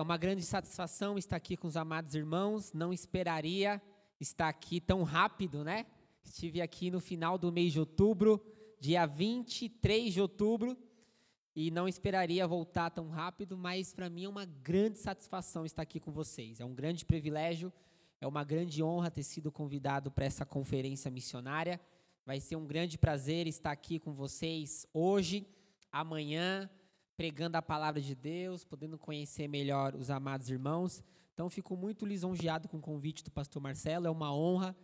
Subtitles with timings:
[0.00, 2.72] é uma grande satisfação estar aqui com os amados irmãos.
[2.72, 3.82] Não esperaria
[4.18, 5.84] estar aqui tão rápido, né?
[6.24, 8.42] Estive aqui no final do mês de outubro,
[8.80, 10.74] dia 23 de outubro,
[11.54, 16.00] e não esperaria voltar tão rápido, mas para mim é uma grande satisfação estar aqui
[16.00, 16.60] com vocês.
[16.60, 17.70] É um grande privilégio,
[18.22, 21.78] é uma grande honra ter sido convidado para essa conferência missionária.
[22.24, 25.46] Vai ser um grande prazer estar aqui com vocês hoje,
[25.92, 26.70] amanhã,
[27.20, 31.04] pregando a palavra de Deus, podendo conhecer melhor os amados irmãos.
[31.34, 34.74] Então, fico muito lisonjeado com o convite do pastor Marcelo, é uma honra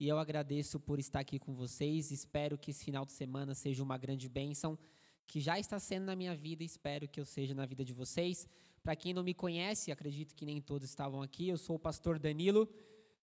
[0.00, 2.10] e eu agradeço por estar aqui com vocês.
[2.10, 4.78] Espero que esse final de semana seja uma grande bênção,
[5.26, 8.48] que já está sendo na minha vida, espero que eu seja na vida de vocês.
[8.82, 12.18] Para quem não me conhece, acredito que nem todos estavam aqui, eu sou o pastor
[12.18, 12.66] Danilo,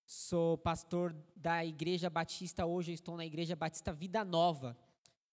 [0.05, 4.77] sou pastor da Igreja Batista, hoje eu estou na Igreja Batista Vida Nova.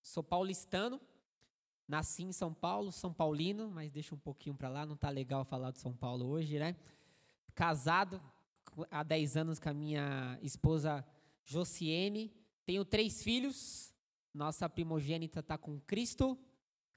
[0.01, 0.99] Sou paulistano,
[1.89, 5.45] Nasci em São Paulo, São Paulino, mas deixa um pouquinho para lá, não tá legal
[5.45, 6.77] falar de São Paulo hoje, né?
[7.55, 8.21] Casado
[8.91, 11.07] há 10 anos com a minha esposa
[11.45, 12.33] Josiene.
[12.65, 13.95] Tenho três filhos.
[14.35, 16.39] Nossa primogênita está com Cristo,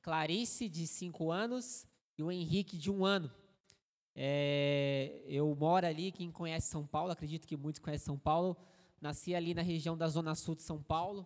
[0.02, 3.32] Clarice, de 5 anos, e o Henrique, de um ano.
[4.14, 8.58] É, eu moro ali, quem conhece São Paulo, acredito que muitos conhecem São Paulo.
[9.00, 11.26] Nasci ali na região da Zona Sul de São Paulo,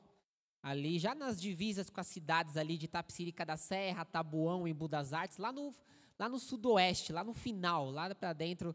[0.64, 5.12] ali já nas divisas com as cidades ali de Tapsirica da Serra, Tabuão e Budas
[5.12, 5.74] Artes, lá no,
[6.18, 8.74] lá no sudoeste, lá no final, lá para dentro.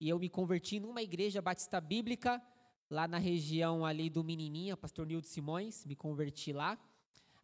[0.00, 2.42] E eu me converti numa igreja batista bíblica,
[2.88, 6.78] lá na região ali do Menininha, pastor Nildo Simões, me converti lá.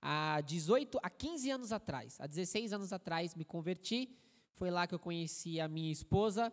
[0.00, 4.16] Há 18, há 15 anos atrás, há 16 anos atrás me converti,
[4.54, 6.52] foi lá que eu conheci a minha esposa,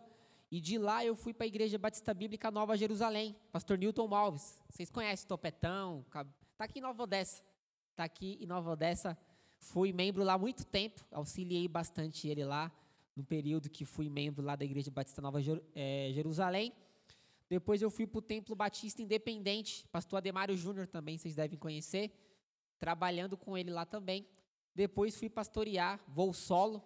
[0.50, 4.60] e de lá eu fui para a Igreja Batista Bíblica Nova Jerusalém, pastor Newton Alves.
[4.68, 6.04] Vocês conhecem Topetão,
[6.60, 7.42] Está aqui em Nova Odessa.
[7.90, 9.16] Está aqui em Nova Odessa.
[9.56, 12.70] Fui membro lá há muito tempo, auxiliei bastante ele lá,
[13.16, 15.40] no período que fui membro lá da Igreja Batista Nova
[15.74, 16.70] é, Jerusalém.
[17.48, 22.12] Depois eu fui para o Templo Batista Independente, pastor Ademário Júnior também, vocês devem conhecer,
[22.78, 24.26] trabalhando com ele lá também.
[24.74, 26.84] Depois fui pastorear, voo solo.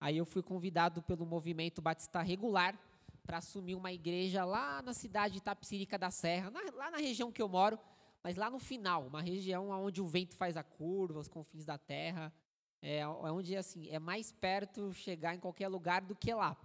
[0.00, 2.78] Aí eu fui convidado pelo movimento Batista Regular
[3.26, 7.32] para assumir uma igreja lá na cidade de Itapsirica da Serra, na, lá na região
[7.32, 7.76] que eu moro,
[8.22, 11.78] mas lá no final, uma região onde o vento faz a curva, os confins da
[11.78, 12.32] terra,
[12.80, 16.56] é, é onde assim é mais perto chegar em qualquer lugar do que lá.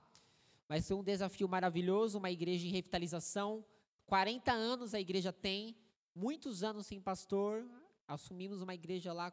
[0.68, 3.66] Mas foi um desafio maravilhoso, uma igreja em revitalização.
[4.06, 5.75] 40 anos a igreja tem,
[6.16, 7.66] muitos anos sem pastor.
[8.08, 9.31] Assumimos uma igreja lá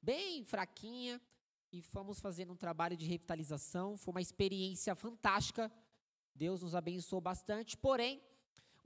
[0.00, 1.20] bem fraquinha
[1.72, 3.96] e fomos fazendo um trabalho de revitalização.
[3.96, 5.70] Foi uma experiência fantástica.
[6.34, 7.76] Deus nos abençoou bastante.
[7.76, 8.22] Porém,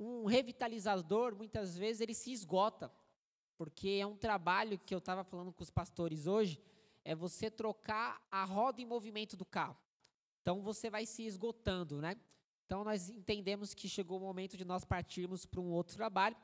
[0.03, 2.93] um revitalizador, muitas vezes, ele se esgota,
[3.57, 6.61] porque é um trabalho que eu estava falando com os pastores hoje,
[7.05, 9.77] é você trocar a roda em movimento do carro.
[10.41, 12.17] Então, você vai se esgotando, né?
[12.67, 16.37] Então, nós entendemos que chegou o momento de nós partirmos para um outro trabalho.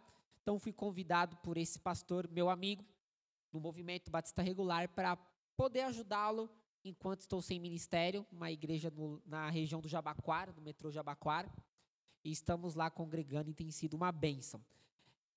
[0.42, 2.84] Então, fui convidado por esse pastor, meu amigo,
[3.52, 5.16] no movimento Batista Regular, para
[5.56, 6.48] poder ajudá-lo
[6.84, 11.50] enquanto estou sem ministério, uma igreja no, na região do Jabaquara, no metrô Jabaquara
[12.24, 14.60] e estamos lá congregando e tem sido uma bênção.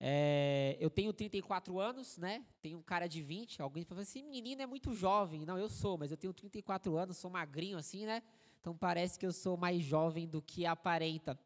[0.04, 2.44] É, eu tenho 34 anos, né?
[2.60, 3.62] Tenho um cara de 20.
[3.62, 5.46] Alguém fala assim, menino é muito jovem.
[5.46, 8.24] Não, eu sou, mas eu tenho 34 anos, sou magrinho assim, né?
[8.60, 11.40] Então parece que eu sou mais jovem do que aparenta.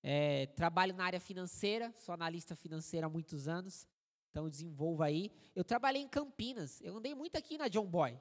[0.00, 3.88] É, trabalho na área financeira, sou analista financeiro há muitos anos.
[4.30, 5.32] Então desenvolvo aí.
[5.54, 6.80] Eu trabalhei em Campinas.
[6.82, 8.16] Eu andei muito aqui na John Boy.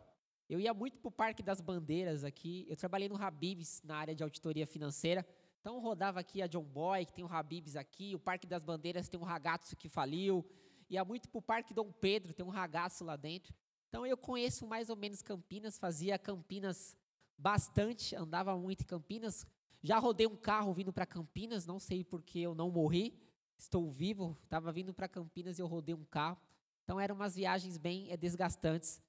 [0.50, 2.66] Eu ia muito para o Parque das Bandeiras aqui.
[2.68, 5.24] Eu trabalhei no Habibs na área de auditoria financeira.
[5.68, 9.10] Então rodava aqui a John Boy, que tem o Habibs aqui, o Parque das Bandeiras
[9.10, 10.50] tem um ragazzo que faliu,
[10.90, 13.54] ia muito para o Parque Dom Pedro, tem um ragazzo lá dentro.
[13.90, 16.96] Então eu conheço mais ou menos Campinas, fazia Campinas
[17.38, 19.46] bastante, andava muito em Campinas.
[19.84, 23.14] Já rodei um carro vindo para Campinas, não sei porque eu não morri,
[23.58, 24.38] estou vivo.
[24.46, 26.38] Estava vindo para Campinas e eu rodei um carro.
[26.86, 29.02] Então eram umas viagens bem é, desgastantes,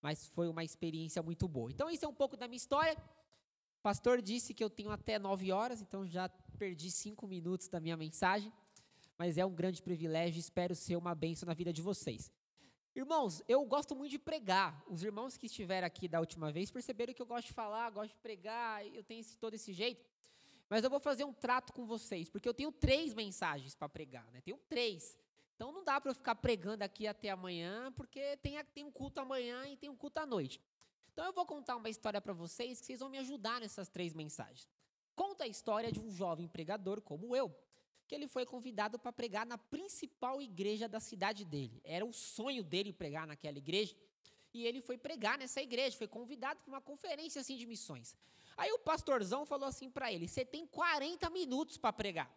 [0.00, 1.70] mas foi uma experiência muito boa.
[1.70, 2.96] Então isso é um pouco da minha história
[3.86, 6.28] pastor disse que eu tenho até nove horas, então já
[6.58, 8.52] perdi cinco minutos da minha mensagem,
[9.16, 12.32] mas é um grande privilégio, espero ser uma bênção na vida de vocês.
[12.96, 14.82] Irmãos, eu gosto muito de pregar.
[14.88, 18.10] Os irmãos que estiveram aqui da última vez perceberam que eu gosto de falar, gosto
[18.10, 20.04] de pregar, eu tenho esse, todo esse jeito.
[20.68, 24.28] Mas eu vou fazer um trato com vocês, porque eu tenho três mensagens para pregar,
[24.32, 24.40] né?
[24.40, 25.16] Tenho três.
[25.54, 29.20] Então não dá para eu ficar pregando aqui até amanhã, porque tem, tem um culto
[29.20, 30.60] amanhã e tem um culto à noite.
[31.16, 34.12] Então eu vou contar uma história para vocês que vocês vão me ajudar nessas três
[34.12, 34.68] mensagens.
[35.14, 37.56] Conta a história de um jovem pregador como eu,
[38.06, 41.80] que ele foi convidado para pregar na principal igreja da cidade dele.
[41.82, 43.96] Era o sonho dele pregar naquela igreja.
[44.52, 48.14] e ele foi pregar nessa igreja, foi convidado para uma conferência assim de missões.
[48.54, 52.30] Aí o pastorzão falou assim para ele: "Você tem 40 minutos para pregar".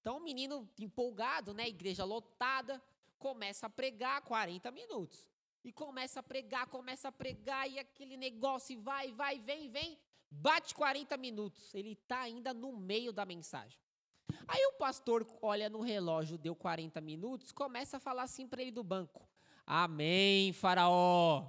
[0.00, 2.82] Então o menino empolgado, né, igreja lotada,
[3.18, 5.29] começa a pregar 40 minutos.
[5.62, 9.98] E começa a pregar, começa a pregar, e aquele negócio vai, vai, vem, vem,
[10.30, 11.74] bate 40 minutos.
[11.74, 13.78] Ele está ainda no meio da mensagem.
[14.46, 18.70] Aí o pastor olha no relógio, deu 40 minutos, começa a falar assim para ele
[18.70, 19.28] do banco:
[19.66, 21.46] Amém, Faraó.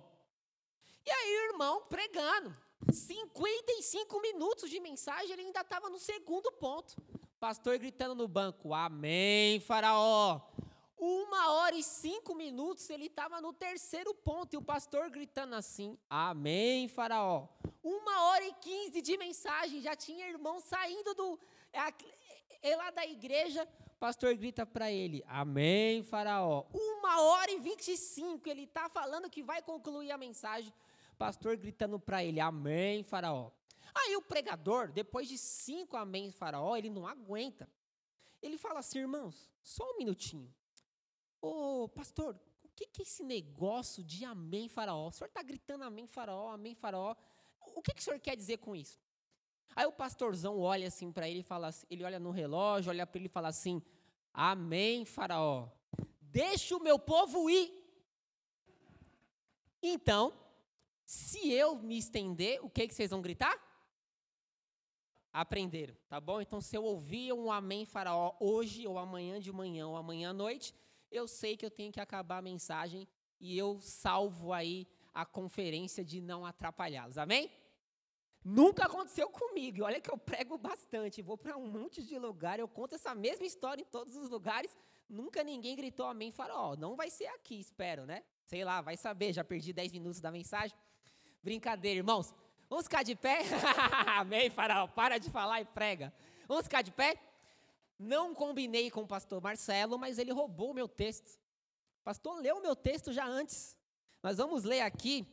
[1.06, 2.56] E aí o irmão pregando.
[2.92, 6.96] 55 minutos de mensagem, ele ainda estava no segundo ponto.
[7.40, 10.42] Pastor gritando no banco: Amém, Faraó.
[11.04, 15.98] Uma hora e cinco minutos ele estava no terceiro ponto e o pastor gritando assim:
[16.08, 17.48] Amém, Faraó.
[17.82, 21.40] Uma hora e quinze de mensagem, já tinha irmão saindo do.
[21.74, 26.68] É, é lá da igreja, o pastor grita para ele: Amém, Faraó.
[26.72, 30.72] Uma hora e vinte e cinco, ele está falando que vai concluir a mensagem.
[31.18, 33.50] Pastor gritando para ele: Amém, Faraó.
[33.96, 37.68] Aí o pregador, depois de cinco Amém, Faraó, ele não aguenta.
[38.40, 40.54] Ele fala assim, irmãos, só um minutinho.
[41.42, 45.08] Ô, pastor, o que, que é esse negócio de amém faraó?
[45.08, 47.16] O senhor está gritando amém faraó, amém faraó.
[47.76, 49.00] O que, que o senhor quer dizer com isso?
[49.76, 53.08] Aí o pastorzão olha assim para ele e fala assim, ele olha no relógio, olha
[53.08, 53.82] para ele e fala assim,
[54.34, 55.70] amém faraó,
[56.20, 57.72] deixa o meu povo ir.
[59.82, 60.34] Então,
[61.06, 63.58] se eu me estender, o que, que vocês vão gritar?
[65.34, 66.42] Aprenderam, tá bom?
[66.42, 70.34] Então, se eu ouvir um amém faraó hoje, ou amanhã de manhã, ou amanhã à
[70.34, 70.76] noite,
[71.12, 73.08] eu sei que eu tenho que acabar a mensagem
[73.40, 77.18] e eu salvo aí a conferência de não atrapalhá-los.
[77.18, 77.52] Amém?
[78.44, 79.78] Nunca aconteceu comigo.
[79.78, 81.22] E olha que eu prego bastante.
[81.22, 84.76] Vou para um monte de lugar, eu conto essa mesma história em todos os lugares.
[85.10, 86.78] Nunca ninguém gritou amém farol.
[86.78, 88.24] Não vai ser aqui, espero, né?
[88.46, 89.34] Sei lá, vai saber.
[89.34, 90.76] Já perdi 10 minutos da mensagem.
[91.44, 92.34] Brincadeira, irmãos.
[92.70, 93.40] Vamos ficar de pé?
[94.18, 94.88] amém, farol.
[94.88, 96.14] Para de falar e prega.
[96.48, 97.18] Vamos ficar de pé?
[98.04, 101.40] Não combinei com o pastor Marcelo, mas ele roubou o meu texto.
[102.00, 103.78] O pastor leu o meu texto já antes.
[104.24, 105.28] Nós vamos ler aqui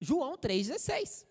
[0.00, 1.24] João 3,16.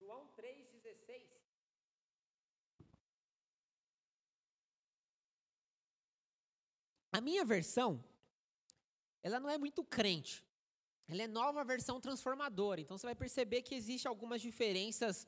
[0.00, 1.22] João 3,16.
[7.12, 8.02] A minha versão
[9.22, 10.44] ela não é muito crente.
[11.08, 12.80] Ela é nova versão transformadora.
[12.80, 15.26] Então você vai perceber que existe algumas diferenças.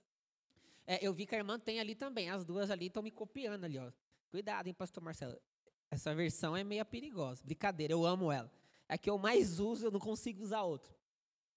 [0.86, 2.30] É, eu vi que a irmã tem ali também.
[2.30, 3.92] As duas ali estão me copiando ali, ó.
[4.30, 5.38] Cuidado, hein, pastor Marcelo.
[5.90, 7.42] Essa versão é meio perigosa.
[7.44, 8.50] Brincadeira, eu amo ela.
[8.88, 10.94] É a que eu mais uso, eu não consigo usar outra.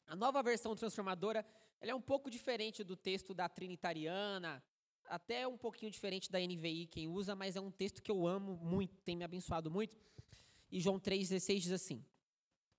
[0.05, 1.45] A nova versão transformadora,
[1.81, 4.63] ela é um pouco diferente do texto da Trinitariana,
[5.05, 8.57] até um pouquinho diferente da NVI, quem usa, mas é um texto que eu amo
[8.57, 9.97] muito, tem me abençoado muito.
[10.71, 12.05] E João 3,16 diz assim: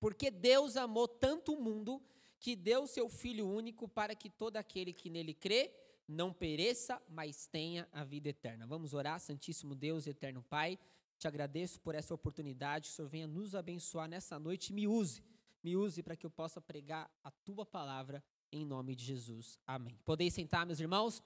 [0.00, 2.02] porque Deus amou tanto o mundo
[2.38, 5.72] que deu seu Filho único para que todo aquele que nele crê
[6.06, 8.66] não pereça, mas tenha a vida eterna.
[8.66, 10.78] Vamos orar, Santíssimo Deus, Eterno Pai.
[11.18, 12.88] Te agradeço por essa oportunidade.
[12.88, 14.72] Que o Senhor venha nos abençoar nessa noite.
[14.72, 15.22] Me use,
[15.62, 19.58] me use para que eu possa pregar a tua palavra em nome de Jesus.
[19.66, 19.98] Amém.
[20.04, 21.22] Podeis sentar, meus irmãos.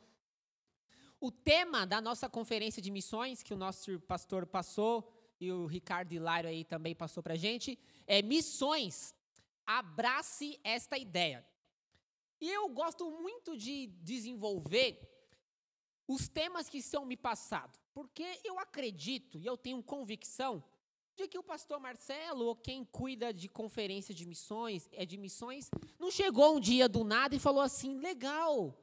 [1.20, 5.08] O tema da nossa conferência de missões que o nosso pastor passou
[5.40, 9.14] e o Ricardo Hilário aí também passou para a gente, é missões.
[9.66, 11.46] Abrace esta ideia.
[12.40, 15.08] E eu gosto muito de desenvolver
[16.08, 20.62] os temas que são me passados, porque eu acredito e eu tenho convicção
[21.14, 25.70] de que o pastor Marcelo, ou quem cuida de conferência de missões, é de missões,
[25.98, 28.76] não chegou um dia do nada e falou assim: legal,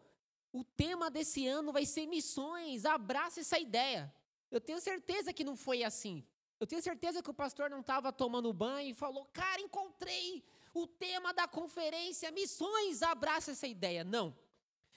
[0.52, 4.14] o tema desse ano vai ser missões, abraça essa ideia.
[4.50, 6.24] Eu tenho certeza que não foi assim.
[6.60, 10.86] Eu tenho certeza que o pastor não estava tomando banho e falou: Cara, encontrei o
[10.86, 14.04] tema da conferência, missões, abraça essa ideia.
[14.04, 14.36] Não.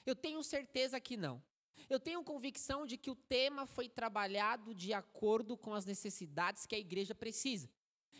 [0.04, 1.42] Eu tenho certeza que não.
[1.88, 6.74] Eu tenho convicção de que o tema foi trabalhado de acordo com as necessidades que
[6.74, 7.70] a igreja precisa.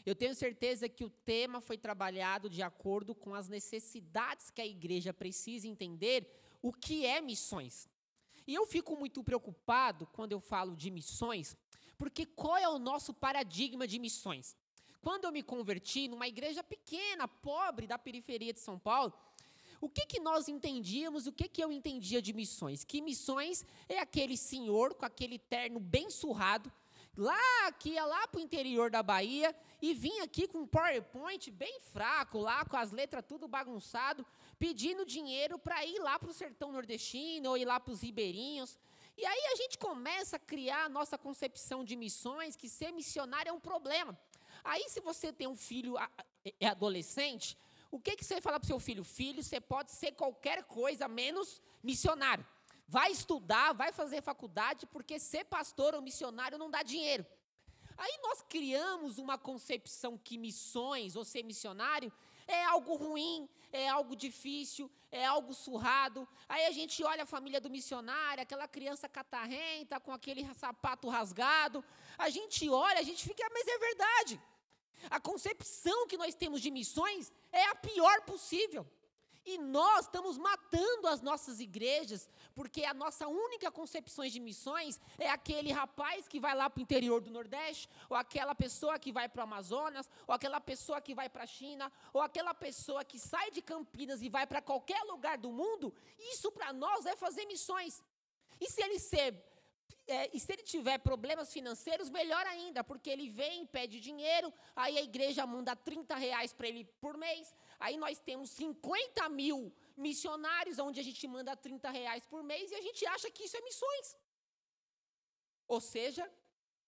[0.04, 4.66] Eu tenho certeza que o tema foi trabalhado de acordo com as necessidades que a
[4.66, 6.28] igreja precisa entender
[6.60, 7.88] o que é missões.
[8.46, 11.56] E eu fico muito preocupado quando eu falo de missões,
[11.98, 14.56] porque qual é o nosso paradigma de missões?
[15.00, 19.12] Quando eu me converti numa igreja pequena, pobre, da periferia de São Paulo,
[19.80, 22.84] o que, que nós entendíamos, o que, que eu entendia de missões?
[22.84, 26.72] Que missões é aquele senhor com aquele terno bem surrado,
[27.16, 31.50] lá que ia lá para o interior da Bahia e vinha aqui com um PowerPoint
[31.50, 34.24] bem fraco, lá com as letras tudo bagunçado,
[34.56, 38.78] pedindo dinheiro para ir lá para o sertão nordestino ou ir lá para os ribeirinhos.
[39.16, 43.50] E aí a gente começa a criar a nossa concepção de missões, que ser missionário
[43.50, 44.18] é um problema.
[44.64, 45.96] Aí, se você tem um filho
[46.60, 47.56] é adolescente,
[47.90, 49.04] o que, que você fala para o seu filho?
[49.04, 52.46] Filho, você pode ser qualquer coisa menos missionário.
[52.88, 57.26] Vai estudar, vai fazer faculdade, porque ser pastor ou missionário não dá dinheiro.
[57.96, 62.12] Aí nós criamos uma concepção que missões ou ser missionário
[62.46, 66.28] é algo ruim, é algo difícil, é algo surrado.
[66.48, 71.84] Aí a gente olha a família do missionário, aquela criança catarrenta com aquele sapato rasgado.
[72.18, 74.40] A gente olha, a gente fica, mas é verdade.
[75.10, 78.86] A concepção que nós temos de missões é a pior possível.
[79.44, 85.28] E nós estamos matando as nossas igrejas, porque a nossa única concepção de missões é
[85.28, 89.28] aquele rapaz que vai lá para o interior do Nordeste, ou aquela pessoa que vai
[89.28, 93.18] para o Amazonas, ou aquela pessoa que vai para a China, ou aquela pessoa que
[93.18, 95.92] sai de Campinas e vai para qualquer lugar do mundo.
[96.18, 98.02] Isso para nós é fazer missões.
[98.60, 99.51] E se ele ser
[100.06, 104.98] é, e se ele tiver problemas financeiros, melhor ainda, porque ele vem, pede dinheiro, aí
[104.98, 110.78] a igreja manda 30 reais para ele por mês, aí nós temos 50 mil missionários,
[110.78, 113.60] onde a gente manda 30 reais por mês, e a gente acha que isso é
[113.60, 114.16] missões.
[115.68, 116.30] Ou seja,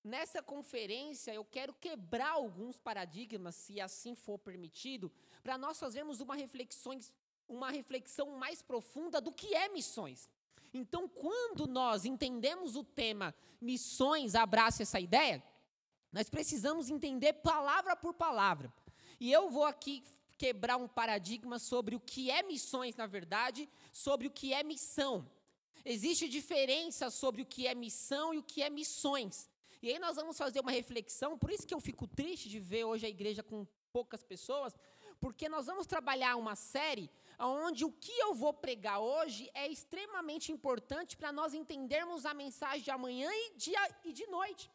[0.02, 5.10] nessa conferência eu quero quebrar alguns paradigmas, se assim for permitido,
[5.42, 6.98] para nós fazermos uma reflexão,
[7.48, 10.28] uma reflexão mais profunda do que é missões.
[10.74, 15.42] Então, quando nós entendemos o tema missões, abraça essa ideia,
[16.12, 18.74] nós precisamos entender palavra por palavra.
[19.20, 20.02] E eu vou aqui
[20.36, 25.30] quebrar um paradigma sobre o que é missões, na verdade, sobre o que é missão.
[25.84, 29.48] Existe diferença sobre o que é missão e o que é missões.
[29.80, 32.84] E aí nós vamos fazer uma reflexão, por isso que eu fico triste de ver
[32.84, 34.74] hoje a igreja com poucas pessoas,
[35.20, 37.08] porque nós vamos trabalhar uma série
[37.46, 42.82] onde o que eu vou pregar hoje é extremamente importante para nós entendermos a mensagem
[42.82, 43.72] de amanhã e de,
[44.04, 44.70] e de noite.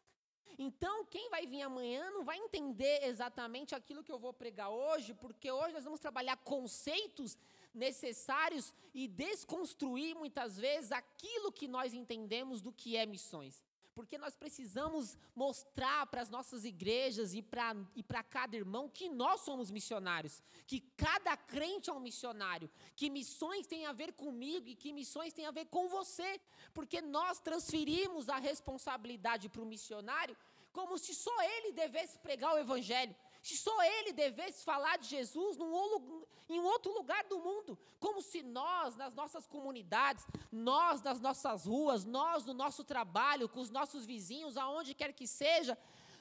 [0.58, 5.14] Então, quem vai vir amanhã não vai entender exatamente aquilo que eu vou pregar hoje,
[5.14, 7.38] porque hoje nós vamos trabalhar conceitos
[7.74, 13.64] necessários e desconstruir muitas vezes aquilo que nós entendemos do que é missões
[14.00, 19.42] porque nós precisamos mostrar para as nossas igrejas e para e cada irmão que nós
[19.42, 24.76] somos missionários, que cada crente é um missionário, que missões têm a ver comigo e
[24.82, 26.40] que missões têm a ver com você,
[26.74, 30.38] porque nós transferimos a responsabilidade para o missionário
[30.72, 33.14] como se só ele devesse pregar o evangelho.
[33.42, 38.22] Se só ele devesse falar de Jesus num, em um outro lugar do mundo, como
[38.22, 43.70] se nós, nas nossas comunidades, nós nas nossas ruas, nós no nosso trabalho, com os
[43.70, 45.78] nossos vizinhos, aonde quer que seja,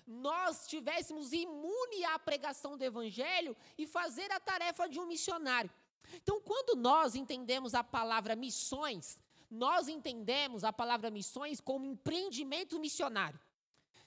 [0.07, 5.71] nós estivéssemos imune à pregação do Evangelho e fazer a tarefa de um missionário.
[6.15, 9.19] Então, quando nós entendemos a palavra missões,
[9.51, 13.39] nós entendemos a palavra missões como empreendimento missionário.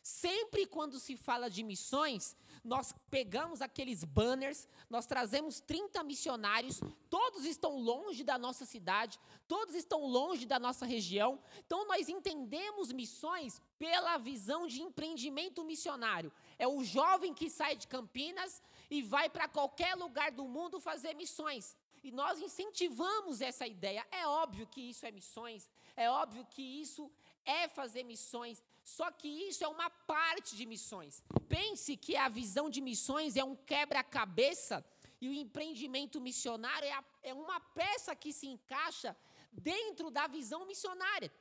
[0.02, 7.44] Sempre quando se fala de missões, nós pegamos aqueles banners, nós trazemos 30 missionários, todos
[7.46, 11.40] estão longe da nossa cidade, todos estão longe da nossa região.
[11.66, 16.32] Então nós entendemos missões pela visão de empreendimento missionário.
[16.60, 21.16] É o jovem que sai de Campinas e vai para qualquer lugar do mundo fazer
[21.16, 21.76] missões.
[22.04, 24.06] E nós incentivamos essa ideia.
[24.12, 27.12] É óbvio que isso é missões, é óbvio que isso
[27.46, 28.62] é fazer missões,
[28.98, 31.24] só que isso é uma parte de missões.
[31.48, 34.76] Pense que a visão de missões é um quebra-cabeça
[35.22, 39.16] e o empreendimento missionário é, a, é uma peça que se encaixa
[39.52, 41.32] dentro da visão missionária.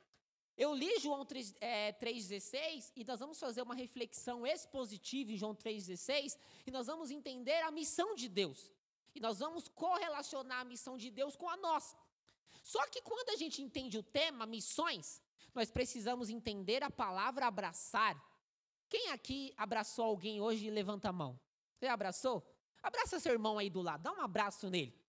[0.57, 6.37] Eu li João 3,16 é, e nós vamos fazer uma reflexão expositiva em João 3,16
[6.65, 8.71] e nós vamos entender a missão de Deus.
[9.13, 11.97] E nós vamos correlacionar a missão de Deus com a nossa.
[12.63, 15.21] Só que quando a gente entende o tema missões,
[15.53, 18.21] nós precisamos entender a palavra abraçar.
[18.89, 21.39] Quem aqui abraçou alguém hoje e levanta a mão?
[21.77, 22.45] Você abraçou?
[22.81, 24.99] Abraça seu irmão aí do lado, dá um abraço nele.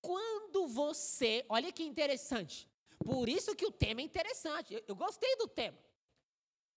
[0.00, 2.68] Quando você, olha que interessante,
[2.98, 5.78] por isso que o tema é interessante, eu, eu gostei do tema.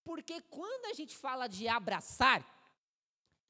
[0.02, 2.44] Porque quando a gente fala de abraçar,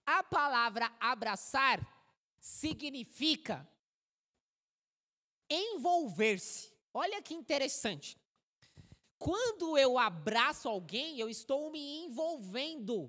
[0.05, 1.81] a palavra abraçar
[2.39, 3.67] significa
[5.49, 6.73] envolver-se.
[6.93, 8.21] Olha que interessante.
[9.23, 13.09] Quando eu abraço alguém, eu estou me envolvendo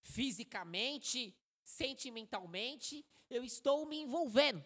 [0.00, 4.60] fisicamente, sentimentalmente, eu estou me envolvendo.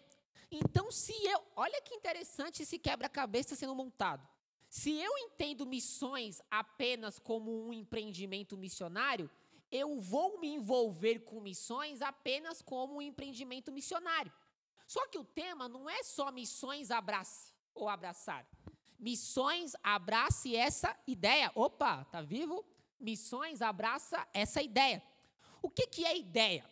[0.50, 1.45] Então, se eu.
[1.55, 4.26] Olha que interessante esse quebra-cabeça sendo montado.
[4.71, 9.31] Se eu entendo missões apenas como um empreendimento missionário,
[9.71, 14.33] eu vou me envolver com missões apenas como um empreendimento missionário.
[14.87, 18.49] Só que o tema não é só missões abrace ou abraçar.
[18.99, 21.50] Missões abrace essa ideia.
[21.55, 22.65] Opa, tá vivo?
[22.99, 25.03] Missões abraça essa ideia.
[25.61, 26.65] O que, que é ideia?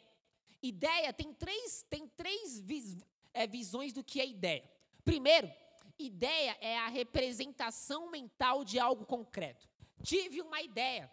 [0.62, 2.96] Ideia tem três, tem três vis,
[3.32, 4.64] é, visões do que é ideia.
[5.04, 5.50] Primeiro,
[5.98, 9.68] ideia é a representação mental de algo concreto.
[10.02, 11.10] Tive uma ideia.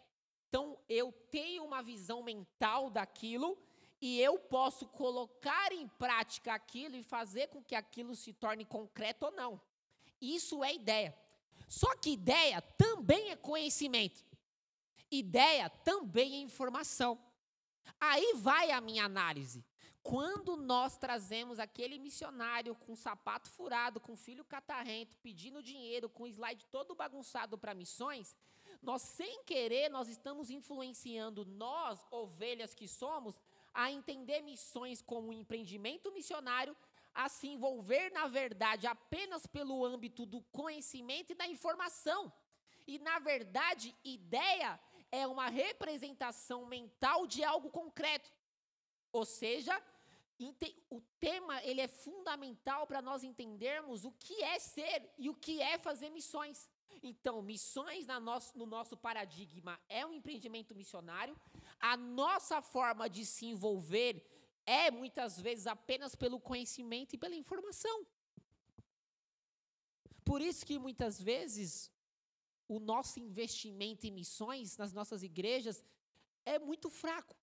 [0.48, 3.58] Então, eu tenho uma visão mental daquilo
[4.02, 9.26] e eu posso colocar em prática aquilo e fazer com que aquilo se torne concreto
[9.26, 9.62] ou não.
[10.22, 11.18] Isso é ideia.
[11.68, 14.24] Só que ideia também é conhecimento.
[15.10, 17.20] Ideia também é informação.
[18.00, 19.66] Aí vai a minha análise.
[20.04, 26.66] Quando nós trazemos aquele missionário com sapato furado, com filho catarrento, pedindo dinheiro, com slide
[26.72, 28.36] todo bagunçado para missões,
[28.82, 33.36] nós sem querer nós estamos influenciando nós, ovelhas que somos,
[33.74, 36.76] a entender missões como um empreendimento missionário,
[37.14, 42.32] a se envolver na verdade apenas pelo âmbito do conhecimento e da informação.
[42.88, 44.80] E na verdade, ideia
[45.12, 48.32] é uma representação mental de algo concreto.
[49.12, 49.82] Ou seja,
[50.90, 55.62] o tema ele é fundamental para nós entendermos o que é ser e o que
[55.62, 56.70] é fazer missões.
[57.04, 61.38] Então, missões nosso, no nosso paradigma é um empreendimento missionário.
[61.80, 64.24] A nossa forma de se envolver
[64.66, 68.06] é muitas vezes apenas pelo conhecimento e pela informação.
[70.24, 71.92] Por isso que muitas vezes
[72.68, 75.84] o nosso investimento em missões nas nossas igrejas
[76.46, 77.36] é muito fraco.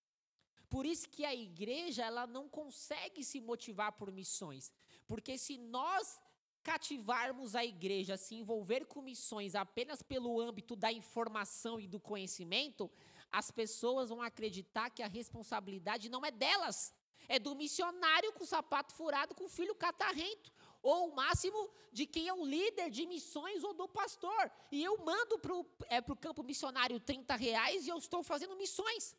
[0.71, 4.73] Por isso que a igreja ela não consegue se motivar por missões,
[5.07, 6.21] porque se nós
[6.63, 12.91] cativarmos a igreja se envolver com missões apenas pelo âmbito da informação e do conhecimento,
[13.31, 16.93] as pessoas vão acreditar que a responsabilidade não é delas,
[17.29, 22.33] é do missionário com sapato furado, com filho catarrento, ou o máximo de quem é
[22.33, 24.51] o líder de missões ou do pastor.
[24.73, 29.15] E eu mando para o é, campo missionário 30 reais e eu estou fazendo missões.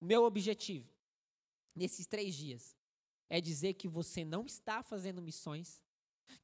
[0.00, 0.88] Meu objetivo,
[1.74, 2.76] nesses três dias,
[3.28, 5.82] é dizer que você não está fazendo missões,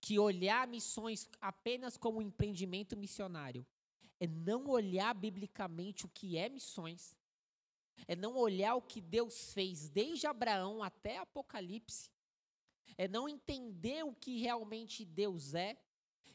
[0.01, 3.67] que olhar missões apenas como um empreendimento missionário
[4.21, 7.17] é não olhar biblicamente o que é missões,
[8.07, 12.11] é não olhar o que Deus fez desde Abraão até Apocalipse,
[12.97, 15.77] é não entender o que realmente Deus é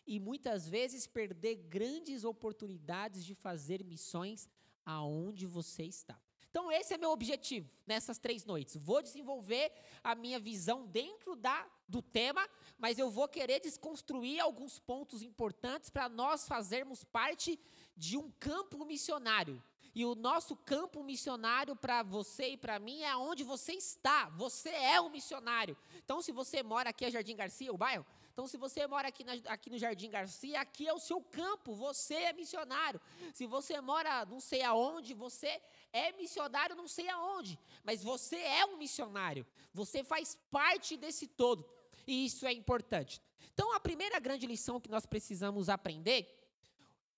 [0.06, 4.50] e muitas vezes perder grandes oportunidades de fazer missões
[4.86, 6.20] aonde você está.
[6.50, 8.78] Então, esse é meu objetivo nessas três noites.
[8.78, 9.72] Vou desenvolver
[10.04, 12.48] a minha visão dentro da, do tema,
[12.78, 17.60] mas eu vou querer desconstruir alguns pontos importantes para nós fazermos parte
[17.98, 19.64] de um campo missionário.
[19.96, 24.30] E o nosso campo missionário para você e para mim é onde você está.
[24.30, 25.78] Você é um missionário.
[26.04, 29.24] Então, se você mora aqui, é Jardim Garcia, o bairro, então, se você mora aqui,
[29.24, 33.00] na, aqui no Jardim Garcia, aqui é o seu campo, você é missionário.
[33.32, 38.66] Se você mora não sei aonde, você é missionário não sei aonde, mas você é
[38.66, 39.46] um missionário.
[39.72, 41.64] Você faz parte desse todo.
[42.08, 43.22] E isso é importante.
[43.54, 46.43] Então, a primeira grande lição que nós precisamos aprender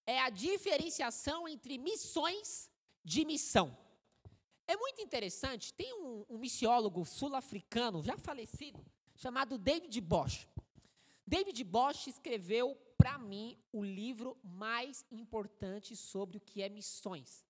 [0.06, 2.70] é a diferenciação entre missões
[3.04, 3.78] de missão.
[4.68, 8.84] É muito interessante, tem um, um missiólogo sul-africano, já falecido,
[9.16, 10.48] chamado David Bosch.
[11.26, 17.46] David Bosch escreveu, para mim, o livro mais importante sobre o que é missões.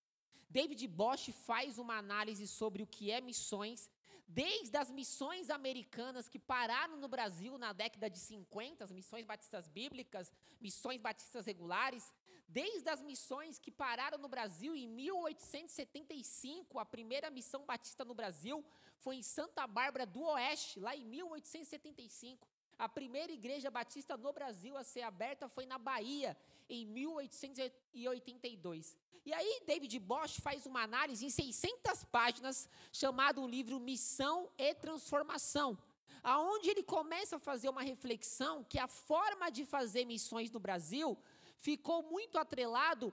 [0.49, 3.89] David Bosch faz uma análise sobre o que é missões,
[4.27, 9.67] desde as missões americanas que pararam no Brasil na década de 50, as missões batistas
[9.67, 12.11] bíblicas, missões batistas regulares,
[12.47, 18.63] desde as missões que pararam no Brasil em 1875, a primeira missão batista no Brasil
[18.99, 22.47] foi em Santa Bárbara do Oeste, lá em 1875.
[22.77, 26.37] A primeira igreja batista no Brasil a ser aberta foi na Bahia,
[26.69, 28.97] em 1882.
[29.25, 34.73] E aí, David Bosch faz uma análise em 600 páginas, chamado o livro Missão e
[34.75, 35.77] Transformação,
[36.21, 41.17] aonde ele começa a fazer uma reflexão que a forma de fazer missões no Brasil
[41.65, 43.05] ficou muito atrelado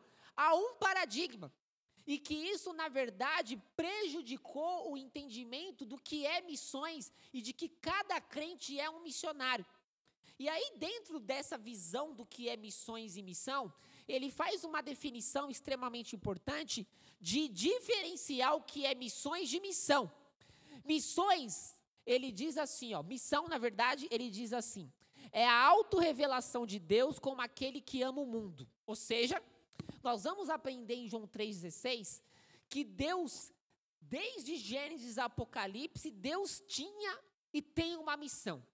[0.47, 1.49] a um paradigma.
[2.13, 7.69] E que isso, na verdade, prejudicou o entendimento do que é missões e de que
[7.91, 9.65] cada crente é um missionário.
[10.43, 13.63] E aí, dentro dessa visão do que é missões e missão,
[14.15, 16.79] ele faz uma definição extremamente importante
[17.21, 20.03] de diferenciar o que é missões de missão.
[20.85, 21.53] Missões,
[22.05, 24.87] ele diz assim, ó, missão, na verdade, ele diz assim,
[25.33, 28.69] é a autorrevelação de Deus como aquele que ama o mundo.
[28.87, 29.43] Ou seja,
[30.03, 32.23] nós vamos aprender em João 3,16
[32.69, 33.53] que Deus,
[34.01, 37.19] desde Gênesis a Apocalipse, Deus tinha
[37.53, 38.65] e tem uma missão.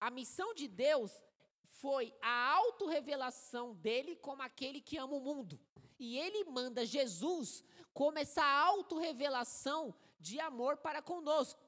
[0.00, 1.22] A missão de Deus
[1.68, 5.58] foi a autorrevelação dele como aquele que ama o mundo.
[5.98, 11.60] E ele manda Jesus como essa autorrevelação de amor para conosco.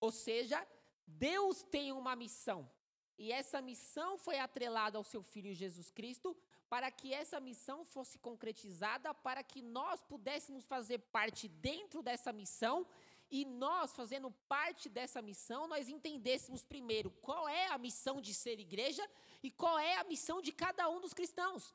[0.00, 0.66] Ou seja,
[1.06, 2.70] Deus tem uma missão.
[3.16, 6.36] E essa missão foi atrelada ao seu filho Jesus Cristo,
[6.68, 12.86] para que essa missão fosse concretizada, para que nós pudéssemos fazer parte dentro dessa missão
[13.30, 18.58] e nós, fazendo parte dessa missão, nós entendêssemos primeiro qual é a missão de ser
[18.60, 19.04] igreja
[19.42, 21.74] e qual é a missão de cada um dos cristãos.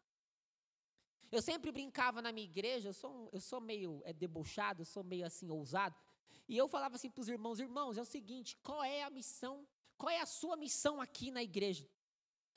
[1.32, 5.04] Eu sempre brincava na minha igreja, eu sou, eu sou meio é, debochado, eu sou
[5.04, 5.96] meio assim ousado,
[6.48, 9.68] e eu falava assim para os irmãos: irmãos, é o seguinte, qual é a missão,
[10.00, 11.86] qual é a sua missão aqui na igreja?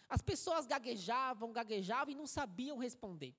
[0.08, 3.34] As pessoas gaguejavam, gaguejavam e não sabiam responder.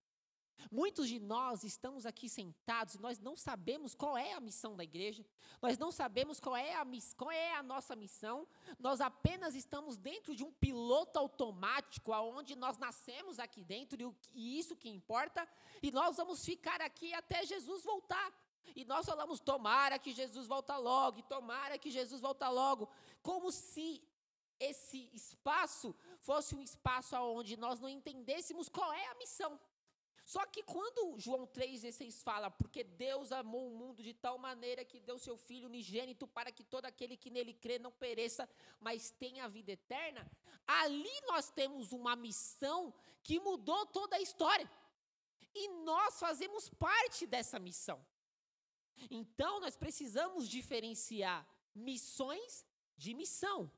[0.71, 4.83] Muitos de nós estamos aqui sentados e nós não sabemos qual é a missão da
[4.83, 5.25] igreja,
[5.61, 6.85] nós não sabemos qual é a,
[7.17, 12.77] qual é a nossa missão, nós apenas estamos dentro de um piloto automático, aonde nós
[12.77, 15.47] nascemos aqui dentro e, isso que importa,
[15.81, 18.33] e nós vamos ficar aqui até Jesus voltar.
[18.75, 22.89] E nós falamos, tomara que Jesus volta logo, tomara que Jesus volta logo,
[23.23, 24.03] como se
[24.59, 29.59] esse espaço fosse um espaço onde nós não entendêssemos qual é a missão.
[30.25, 34.99] Só que quando João 3,16 fala, porque Deus amou o mundo de tal maneira que
[34.99, 39.43] deu seu Filho unigênito para que todo aquele que nele crê não pereça, mas tenha
[39.43, 40.29] a vida eterna,
[40.65, 44.69] ali nós temos uma missão que mudou toda a história.
[45.53, 48.03] E nós fazemos parte dessa missão.
[49.11, 52.65] Então nós precisamos diferenciar missões
[52.97, 53.71] de missão.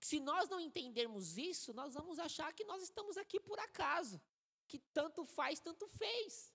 [0.00, 4.20] Se nós não entendermos isso, nós vamos achar que nós estamos aqui por acaso
[4.66, 6.52] que tanto faz, tanto fez.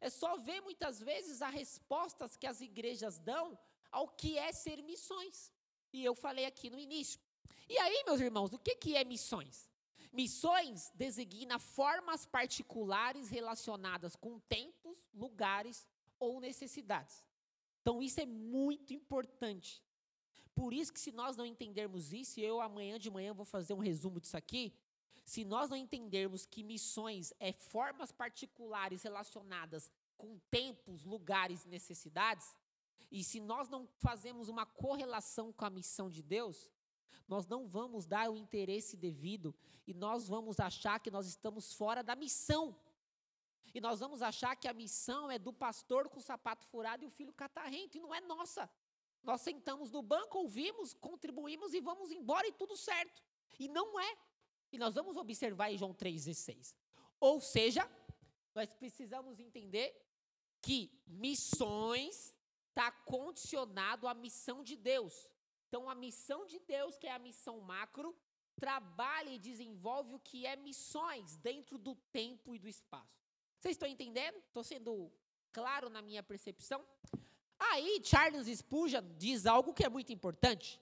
[0.00, 3.58] É só ver muitas vezes as respostas que as igrejas dão
[3.90, 5.52] ao que é ser missões.
[5.92, 7.20] E eu falei aqui no início.
[7.68, 9.68] E aí, meus irmãos, o que, que é missões?
[10.12, 15.86] Missões designa formas particulares relacionadas com tempos, lugares
[16.18, 17.24] ou necessidades.
[17.80, 19.82] Então, isso é muito importante.
[20.58, 23.74] Por isso que se nós não entendermos isso, e eu amanhã de manhã vou fazer
[23.74, 24.74] um resumo disso aqui,
[25.24, 32.56] se nós não entendermos que missões é formas particulares relacionadas com tempos, lugares e necessidades,
[33.08, 36.68] e se nós não fazemos uma correlação com a missão de Deus,
[37.28, 39.54] nós não vamos dar o interesse devido
[39.86, 42.76] e nós vamos achar que nós estamos fora da missão.
[43.72, 47.06] E nós vamos achar que a missão é do pastor com o sapato furado e
[47.06, 48.68] o filho catarrento, e não é nossa.
[49.22, 53.22] Nós sentamos no banco, ouvimos, contribuímos e vamos embora e tudo certo.
[53.58, 54.18] E não é.
[54.72, 56.74] E nós vamos observar em João 3,16.
[57.20, 57.90] Ou seja,
[58.54, 59.94] nós precisamos entender
[60.60, 62.34] que missões
[62.68, 65.28] está condicionado à missão de Deus.
[65.66, 68.16] Então, a missão de Deus, que é a missão macro,
[68.58, 73.18] trabalha e desenvolve o que é missões dentro do tempo e do espaço.
[73.58, 74.36] Vocês estão entendendo?
[74.38, 75.12] Estou sendo
[75.52, 76.84] claro na minha percepção?
[77.58, 80.80] Aí, Charles Spurgeon diz algo que é muito importante.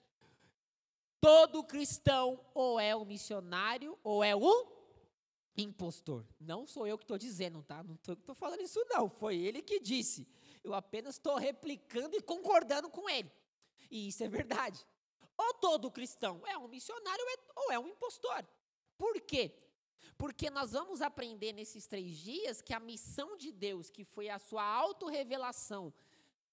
[1.19, 4.67] Todo cristão ou é um missionário ou é um
[5.57, 6.23] impostor.
[6.39, 7.83] Não sou eu que estou dizendo, tá?
[7.83, 9.09] Não estou falando isso, não.
[9.09, 10.27] Foi ele que disse.
[10.63, 13.31] Eu apenas estou replicando e concordando com ele.
[13.89, 14.85] E isso é verdade.
[15.35, 17.23] Ou todo cristão é um missionário
[17.55, 18.45] ou é um impostor.
[18.97, 19.55] Por quê?
[20.17, 24.39] Porque nós vamos aprender nesses três dias que a missão de Deus, que foi a
[24.39, 25.93] sua autorrevelação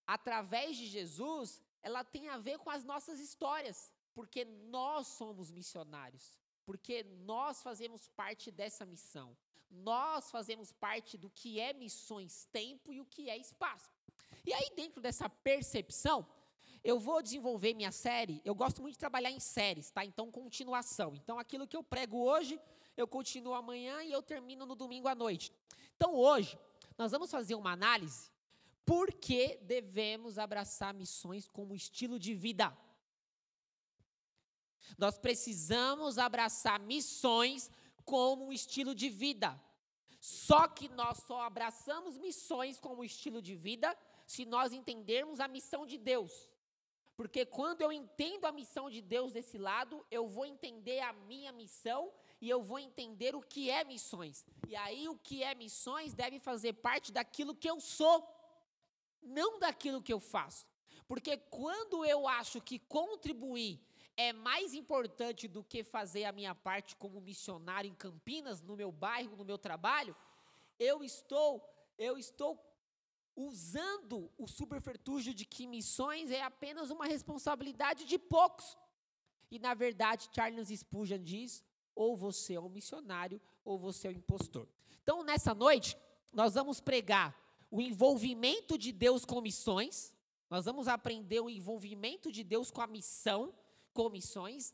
[0.06, 6.38] através de Jesus, ela tem a ver com as nossas histórias porque nós somos missionários,
[6.64, 9.36] porque nós fazemos parte dessa missão.
[9.70, 13.90] Nós fazemos parte do que é missões, tempo e o que é espaço.
[14.46, 16.24] E aí, dentro dessa percepção,
[16.84, 18.40] eu vou desenvolver minha série.
[18.44, 20.04] Eu gosto muito de trabalhar em séries, tá?
[20.04, 21.14] Então, continuação.
[21.16, 22.60] Então, aquilo que eu prego hoje,
[22.96, 25.52] eu continuo amanhã e eu termino no domingo à noite.
[25.96, 26.56] Então, hoje,
[26.96, 28.30] nós vamos fazer uma análise
[28.84, 32.76] por que devemos abraçar missões como estilo de vida.
[34.98, 37.70] Nós precisamos abraçar missões
[38.04, 39.58] como um estilo de vida.
[40.20, 45.86] Só que nós só abraçamos missões como estilo de vida se nós entendermos a missão
[45.86, 46.48] de Deus.
[47.16, 51.52] Porque quando eu entendo a missão de Deus desse lado, eu vou entender a minha
[51.52, 54.44] missão e eu vou entender o que é missões.
[54.66, 58.26] E aí o que é missões deve fazer parte daquilo que eu sou,
[59.24, 60.66] não daquilo que eu faço.
[61.06, 63.80] Porque quando eu acho que contribuir
[64.16, 68.92] é mais importante do que fazer a minha parte como missionário em Campinas, no meu
[68.92, 70.16] bairro, no meu trabalho,
[70.78, 71.62] eu estou,
[71.98, 72.58] eu estou
[73.36, 78.78] usando o superfertúgio de que missões é apenas uma responsabilidade de poucos.
[79.50, 84.14] E na verdade, Charles Spurgeon diz: ou você é um missionário ou você é um
[84.14, 84.68] impostor.
[85.02, 85.96] Então, nessa noite,
[86.32, 87.36] nós vamos pregar
[87.74, 90.14] o envolvimento de Deus com missões.
[90.48, 93.52] Nós vamos aprender o envolvimento de Deus com a missão,
[93.92, 94.72] com missões,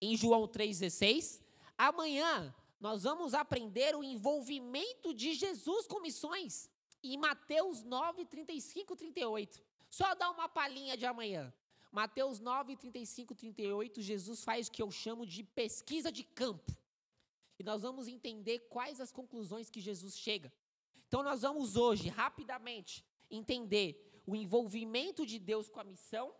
[0.00, 1.42] em João 3,16.
[1.76, 6.70] Amanhã, nós vamos aprender o envolvimento de Jesus com missões,
[7.02, 9.60] em Mateus 9, 35, 38.
[9.90, 11.52] Só dar uma palhinha de amanhã.
[11.90, 16.70] Mateus 9, 35, 38, Jesus faz o que eu chamo de pesquisa de campo.
[17.58, 20.52] E nós vamos entender quais as conclusões que Jesus chega.
[21.10, 26.32] Então, nós vamos hoje, rapidamente, entender o envolvimento de Deus com a missão.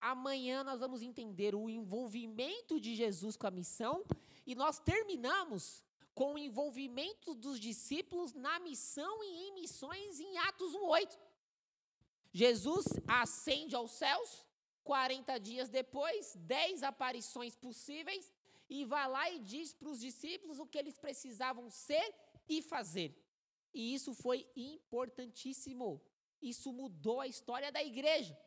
[0.00, 4.04] Amanhã nós vamos entender o envolvimento de Jesus com a missão.
[4.46, 5.82] E nós terminamos
[6.14, 11.18] com o envolvimento dos discípulos na missão e em missões em Atos 1,8.
[12.32, 14.46] Jesus ascende aos céus,
[14.84, 18.32] 40 dias depois, 10 aparições possíveis,
[18.70, 22.14] e vai lá e diz para os discípulos o que eles precisavam ser
[22.48, 23.27] e fazer.
[23.72, 26.00] E isso foi importantíssimo.
[26.40, 28.38] Isso mudou a história da igreja.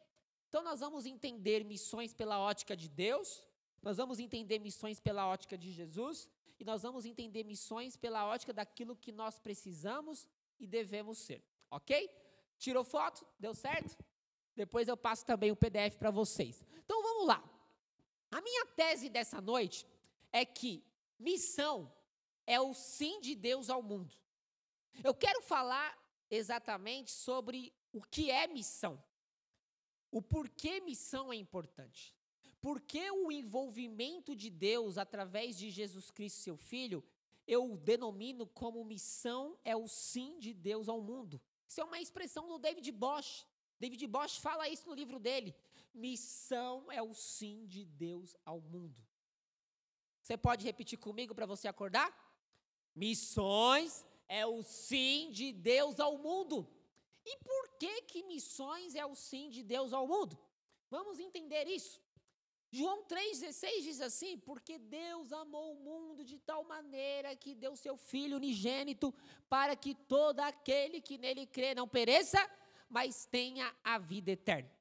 [0.47, 3.43] Então, nós vamos entender missões pela ótica de Deus,
[3.81, 6.29] nós vamos entender missões pela ótica de Jesus,
[6.59, 10.27] e nós vamos entender missões pela ótica daquilo que nós precisamos
[10.59, 11.43] e devemos ser.
[11.71, 12.09] Ok?
[12.59, 13.25] Tirou foto?
[13.39, 13.97] Deu certo?
[14.55, 16.63] Depois eu passo também o PDF para vocês.
[16.83, 17.43] Então vamos lá.
[18.29, 19.87] A minha tese dessa noite
[20.31, 20.83] é que
[21.17, 21.91] missão
[22.45, 24.15] é o sim de Deus ao mundo.
[25.03, 25.97] Eu quero falar
[26.29, 29.01] exatamente sobre o que é missão.
[30.11, 32.15] O porquê missão é importante.
[32.59, 37.03] Porque o envolvimento de Deus através de Jesus Cristo, seu Filho,
[37.47, 41.41] eu denomino como missão é o sim de Deus ao mundo.
[41.67, 43.47] Isso é uma expressão do David Bosch.
[43.79, 45.55] David Bosch fala isso no livro dele.
[45.93, 49.01] Missão é o sim de Deus ao mundo.
[50.21, 52.13] Você pode repetir comigo para você acordar?
[52.95, 56.65] Missões é o sim de Deus ao mundo.
[57.25, 60.39] E por que que missões é o sim de Deus ao mundo?
[60.89, 62.01] Vamos entender isso.
[62.71, 67.97] João 3,16 diz assim: Porque Deus amou o mundo de tal maneira que deu seu
[67.97, 69.13] Filho unigênito,
[69.49, 72.39] para que todo aquele que nele crê não pereça,
[72.89, 74.71] mas tenha a vida eterna.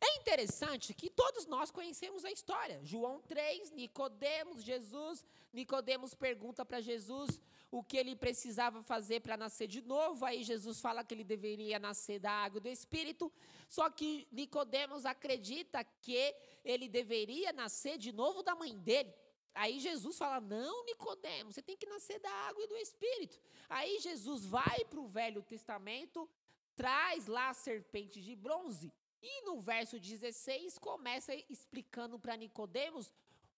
[0.00, 2.80] É interessante que todos nós conhecemos a história.
[2.84, 7.40] João 3, Nicodemos, Jesus, Nicodemos pergunta para Jesus
[7.72, 10.26] o que ele precisava fazer para nascer de novo.
[10.26, 13.32] Aí Jesus fala que ele deveria nascer da água do espírito.
[13.66, 19.12] Só que Nicodemos acredita que ele deveria nascer de novo da mãe dele.
[19.54, 23.40] Aí Jesus fala: Não, Nicodemos, você tem que nascer da água e do espírito.
[23.70, 26.28] Aí Jesus vai para o Velho Testamento,
[26.76, 28.92] traz lá a serpente de bronze.
[29.22, 33.10] E no verso 16 começa explicando para Nicodemos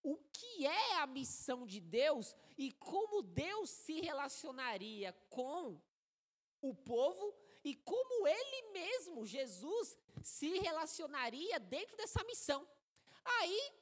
[0.05, 5.81] o que é a missão de Deus e como Deus se relacionaria com
[6.61, 12.67] o povo e como ele mesmo, Jesus, se relacionaria dentro dessa missão.
[13.23, 13.73] Aí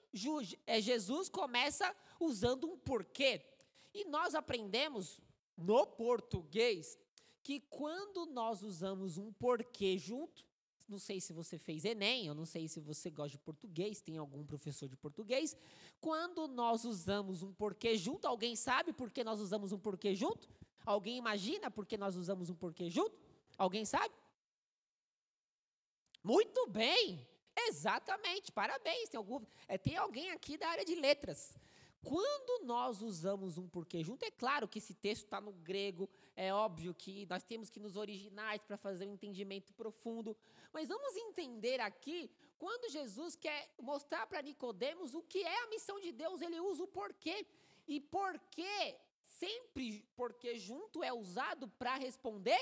[0.66, 3.46] é, Jesus começa usando um porquê.
[3.94, 5.20] E nós aprendemos
[5.58, 6.98] no português
[7.44, 10.46] que quando nós usamos um porquê junto,
[10.88, 14.18] não sei se você fez Enem, eu não sei se você gosta de português, tem
[14.18, 15.56] algum professor de português.
[16.00, 20.50] Quando nós usamos um porquê junto, alguém sabe por que nós usamos um porquê junto?
[20.86, 23.18] Alguém imagina por que nós usamos um porquê junto?
[23.58, 24.14] Alguém sabe?
[26.24, 27.26] Muito bem!
[27.56, 29.10] Exatamente, parabéns.
[29.10, 31.56] Tem, algum, é, tem alguém aqui da área de letras.
[32.04, 36.54] Quando nós usamos um porquê junto, é claro que esse texto está no grego, é
[36.54, 40.36] óbvio que nós temos que nos originais para fazer um entendimento profundo,
[40.74, 45.98] mas vamos entender aqui, quando Jesus quer mostrar para Nicodemos o que é a missão
[46.00, 47.48] de Deus, ele usa o porquê.
[47.88, 52.60] E porquê, sempre porquê junto é usado para responder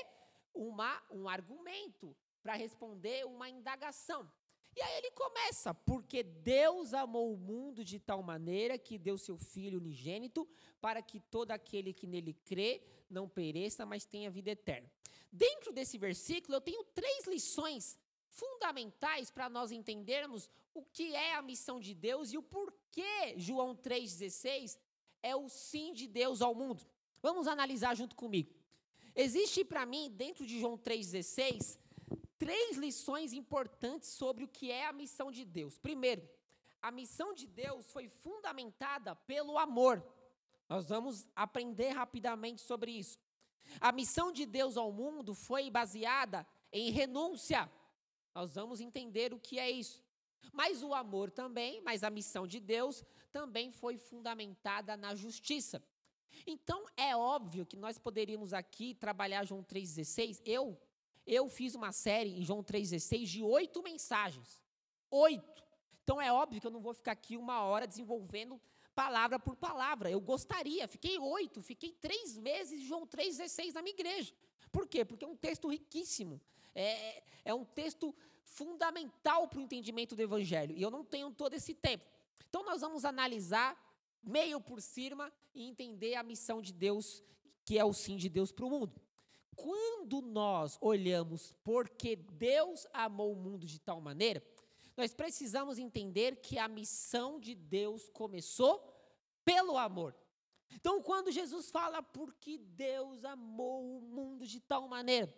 [0.54, 4.30] uma, um argumento, para responder uma indagação.
[4.74, 9.36] E aí ele começa, porque Deus amou o mundo de tal maneira que deu seu
[9.36, 10.48] Filho unigênito,
[10.80, 14.90] para que todo aquele que nele crê não pereça, mas tenha vida eterna.
[15.30, 21.42] Dentro desse versículo, eu tenho três lições fundamentais para nós entendermos o que é a
[21.42, 24.78] missão de Deus e o porquê João 3,16
[25.22, 26.82] é o sim de Deus ao mundo.
[27.20, 28.54] Vamos analisar junto comigo.
[29.14, 31.78] Existe para mim, dentro de João 3,16,
[32.42, 35.78] três lições importantes sobre o que é a missão de Deus.
[35.78, 36.28] Primeiro,
[36.82, 40.04] a missão de Deus foi fundamentada pelo amor.
[40.68, 43.16] Nós vamos aprender rapidamente sobre isso.
[43.80, 47.70] A missão de Deus ao mundo foi baseada em renúncia.
[48.34, 50.02] Nós vamos entender o que é isso.
[50.52, 55.80] Mas o amor também, mas a missão de Deus também foi fundamentada na justiça.
[56.44, 60.42] Então é óbvio que nós poderíamos aqui trabalhar João 3,16.
[60.44, 60.76] Eu,
[61.26, 64.62] eu fiz uma série em João 3,16 de oito mensagens.
[65.10, 65.62] Oito.
[66.02, 68.60] Então é óbvio que eu não vou ficar aqui uma hora desenvolvendo
[68.94, 70.10] palavra por palavra.
[70.10, 74.32] Eu gostaria, fiquei oito, fiquei três meses em João 3,16 na minha igreja.
[74.70, 75.04] Por quê?
[75.04, 76.40] Porque é um texto riquíssimo.
[76.74, 80.76] É, é um texto fundamental para o entendimento do Evangelho.
[80.76, 82.04] E eu não tenho todo esse tempo.
[82.48, 83.78] Então nós vamos analisar
[84.22, 87.22] meio por cima e entender a missão de Deus,
[87.64, 89.00] que é o sim de Deus para o mundo.
[89.54, 94.42] Quando nós olhamos porque Deus amou o mundo de tal maneira,
[94.96, 98.82] nós precisamos entender que a missão de Deus começou
[99.44, 100.14] pelo amor.
[100.70, 105.34] Então, quando Jesus fala porque Deus amou o mundo de tal maneira,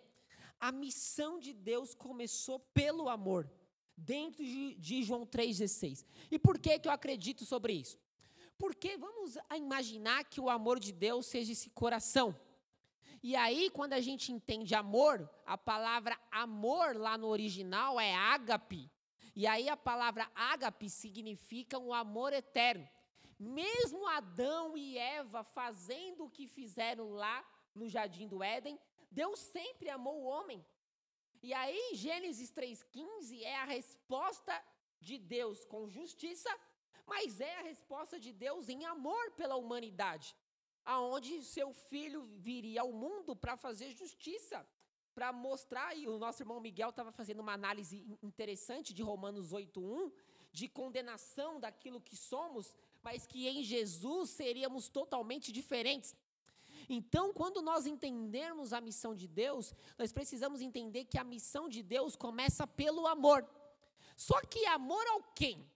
[0.59, 3.49] a missão de Deus começou pelo amor,
[3.97, 6.05] dentro de, de João 3,16.
[6.31, 7.99] E por que, que eu acredito sobre isso?
[8.57, 12.35] Porque vamos imaginar que o amor de Deus seja esse coração.
[13.27, 18.87] E aí, quando a gente entende amor, a palavra amor lá no original é ágape.
[19.35, 22.87] E aí a palavra ágape significa um amor eterno.
[23.39, 29.89] Mesmo Adão e Eva fazendo o que fizeram lá no jardim do Éden, Deus sempre
[29.89, 30.63] amou o homem.
[31.41, 34.53] E aí, Gênesis 3,15 é a resposta
[35.01, 36.55] de Deus com justiça
[37.07, 40.35] mas é a resposta de Deus em amor pela humanidade,
[40.85, 44.65] aonde seu filho viria ao mundo para fazer justiça,
[45.13, 50.11] para mostrar, e o nosso irmão Miguel estava fazendo uma análise interessante de Romanos 8:1,
[50.51, 56.15] de condenação daquilo que somos, mas que em Jesus seríamos totalmente diferentes.
[56.87, 61.81] Então, quando nós entendermos a missão de Deus, nós precisamos entender que a missão de
[61.81, 63.47] Deus começa pelo amor.
[64.15, 65.69] Só que amor ao quem?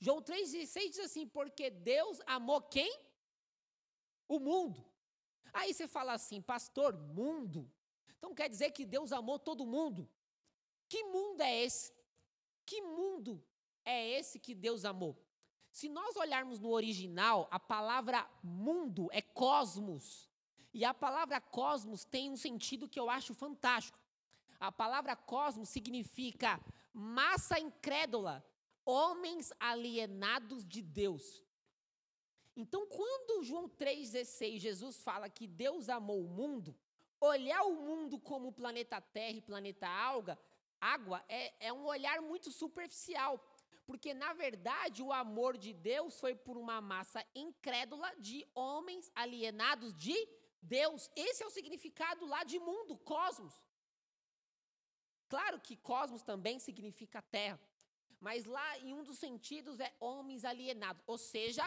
[0.00, 2.92] João 3,16 diz assim: porque Deus amou quem?
[4.28, 4.84] O mundo.
[5.52, 7.70] Aí você fala assim, pastor, mundo.
[8.18, 10.08] Então quer dizer que Deus amou todo mundo.
[10.88, 11.92] Que mundo é esse?
[12.64, 13.42] Que mundo
[13.84, 15.16] é esse que Deus amou?
[15.70, 20.28] Se nós olharmos no original, a palavra mundo é cosmos.
[20.72, 23.98] E a palavra cosmos tem um sentido que eu acho fantástico.
[24.60, 26.60] A palavra cosmos significa
[26.92, 28.44] massa incrédula
[28.84, 31.44] homens alienados de Deus.
[32.62, 36.76] Então, quando João 3,16, Jesus fala que Deus amou o mundo,
[37.20, 40.36] olhar o mundo como planeta Terra e planeta Alga,
[40.80, 43.32] água, é, é um olhar muito superficial.
[43.86, 49.94] Porque, na verdade, o amor de Deus foi por uma massa incrédula de homens alienados
[49.94, 50.16] de
[50.60, 51.08] Deus.
[51.14, 53.54] Esse é o significado lá de mundo, cosmos.
[55.28, 57.60] Claro que cosmos também significa terra.
[58.20, 61.02] Mas lá, em um dos sentidos, é homens alienados.
[61.06, 61.62] Ou seja,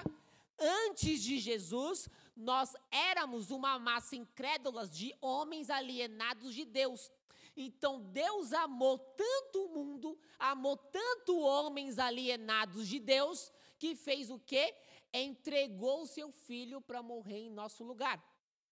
[0.61, 7.11] antes de Jesus, nós éramos uma massa incrédula de homens alienados de Deus.
[7.55, 14.39] Então Deus amou tanto o mundo, amou tanto homens alienados de Deus, que fez o
[14.39, 14.73] quê?
[15.13, 18.23] Entregou o seu filho para morrer em nosso lugar.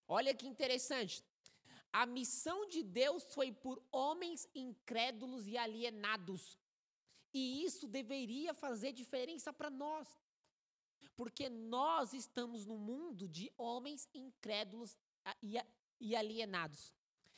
[0.08, 1.24] Olha que interessante.
[1.92, 6.58] A missão de Deus foi por homens incrédulos e alienados.
[7.34, 10.08] E isso deveria fazer diferença para nós.
[11.16, 14.98] Porque nós estamos no mundo de homens incrédulos
[16.00, 16.94] e alienados.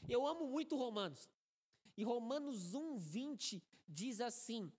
[0.08, 1.30] Eu amo muito Romanos.
[1.98, 4.72] E Romanos 1, 20 diz assim: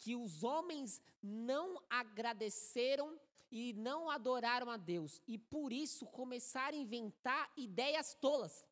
[0.00, 6.80] que os homens não agradeceram e não adoraram a Deus, e por isso começaram a
[6.80, 8.64] inventar ideias tolas.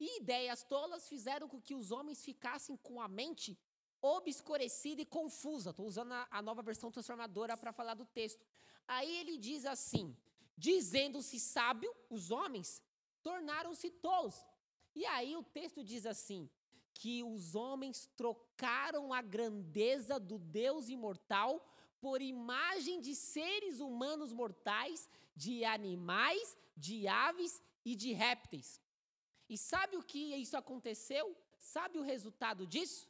[0.00, 3.58] E ideias tolas fizeram com que os homens ficassem com a mente
[4.00, 5.70] obscurecida e confusa.
[5.70, 8.44] Estou usando a, a, nova versão transformadora para falar do texto.
[8.86, 10.16] Aí ele diz assim:
[10.56, 12.82] dizendo-se sábio, os homens
[13.22, 14.44] tornaram-se tolos.
[14.94, 16.48] E aí o texto diz assim:
[16.94, 21.66] que os homens trocaram a grandeza do Deus imortal
[22.00, 28.80] por imagem de seres humanos mortais, de animais, de aves e de répteis.
[29.48, 31.36] E sabe o que isso aconteceu?
[31.58, 33.08] Sabe o resultado disso?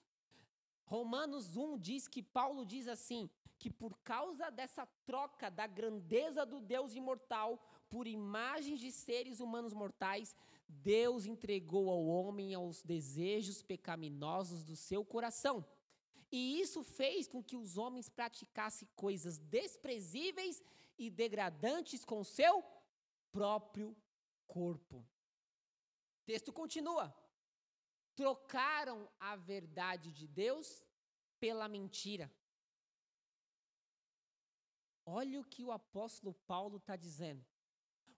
[0.85, 3.31] Romanos 1 diz que Paulo diz assim:
[3.63, 7.51] que por causa dessa troca da grandeza do Deus imortal
[7.89, 10.35] por imagens de seres humanos mortais,
[10.69, 15.65] Deus entregou ao homem aos desejos pecaminosos do seu coração.
[16.33, 20.61] E isso fez com que os homens praticassem coisas desprezíveis
[20.99, 22.65] e degradantes com seu
[23.31, 23.97] próprio
[24.49, 24.97] corpo.
[24.97, 27.15] O texto continua
[28.17, 30.85] trocaram a verdade de Deus
[31.39, 32.31] pela mentira.
[35.05, 37.45] Olha o que o apóstolo Paulo está dizendo.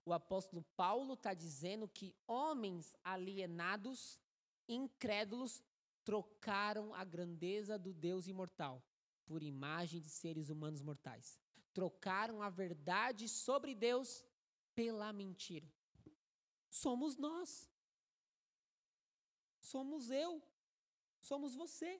[0.05, 4.19] O apóstolo Paulo está dizendo que homens alienados,
[4.67, 5.63] incrédulos,
[6.03, 8.83] trocaram a grandeza do Deus imortal
[9.25, 11.39] por imagem de seres humanos mortais.
[11.73, 14.23] Trocaram a verdade sobre Deus
[14.75, 15.67] pela mentira.
[16.69, 17.67] Somos nós.
[19.59, 20.41] Somos eu.
[21.19, 21.99] Somos você.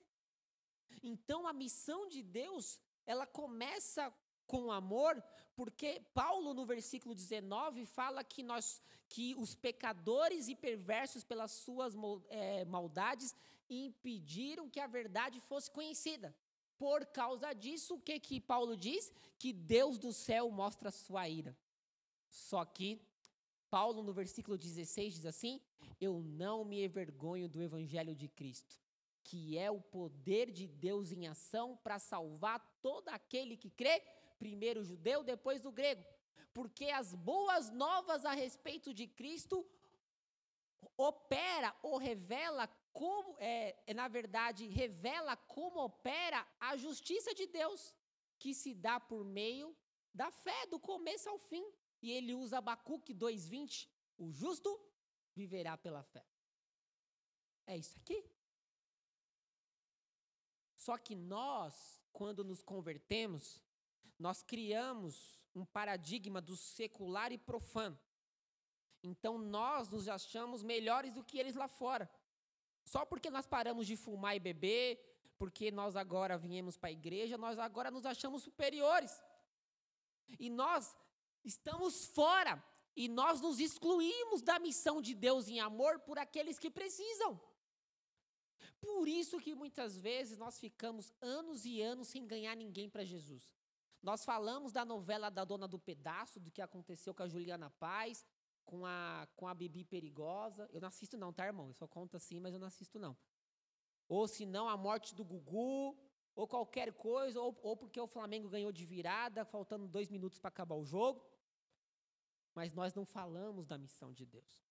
[1.02, 4.14] Então a missão de Deus, ela começa
[4.46, 5.22] com amor,
[5.54, 11.94] porque Paulo no versículo 19 fala que nós que os pecadores e perversos pelas suas
[12.28, 13.34] é, maldades
[13.70, 16.34] impediram que a verdade fosse conhecida.
[16.76, 19.12] Por causa disso, o que que Paulo diz?
[19.38, 21.56] Que Deus do céu mostra a sua ira.
[22.28, 23.00] Só que
[23.70, 25.60] Paulo no versículo 16 diz assim:
[26.00, 28.78] Eu não me envergonho do evangelho de Cristo,
[29.24, 34.02] que é o poder de Deus em ação para salvar todo aquele que crê,
[34.38, 36.04] primeiro judeu, depois o grego.
[36.52, 39.66] Porque as boas novas a respeito de Cristo
[40.96, 47.94] opera ou revela como, é, é, na verdade, revela como opera a justiça de Deus,
[48.38, 49.76] que se dá por meio
[50.14, 51.64] da fé, do começo ao fim.
[52.00, 54.80] E ele usa Abacuque 2,20, o justo
[55.34, 56.26] viverá pela fé.
[57.66, 58.24] É isso aqui.
[60.74, 63.60] Só que nós, quando nos convertemos,
[64.18, 67.98] nós criamos um paradigma do secular e profano.
[69.02, 72.10] Então nós nos achamos melhores do que eles lá fora.
[72.84, 74.98] Só porque nós paramos de fumar e beber,
[75.38, 79.20] porque nós agora viemos para a igreja, nós agora nos achamos superiores.
[80.38, 80.96] E nós
[81.44, 82.62] estamos fora.
[82.94, 87.38] E nós nos excluímos da missão de Deus em amor por aqueles que precisam.
[88.80, 93.55] Por isso que muitas vezes nós ficamos anos e anos sem ganhar ninguém para Jesus.
[94.02, 98.26] Nós falamos da novela da Dona do Pedaço, do que aconteceu com a Juliana Paz,
[98.64, 100.68] com a, com a Bibi Perigosa.
[100.72, 101.68] Eu não assisto não, tá, irmão?
[101.68, 103.16] Eu só conto assim, mas eu não assisto não.
[104.08, 105.96] Ou se não, a morte do Gugu,
[106.34, 110.48] ou qualquer coisa, ou, ou porque o Flamengo ganhou de virada, faltando dois minutos para
[110.48, 111.24] acabar o jogo.
[112.54, 114.64] Mas nós não falamos da missão de Deus.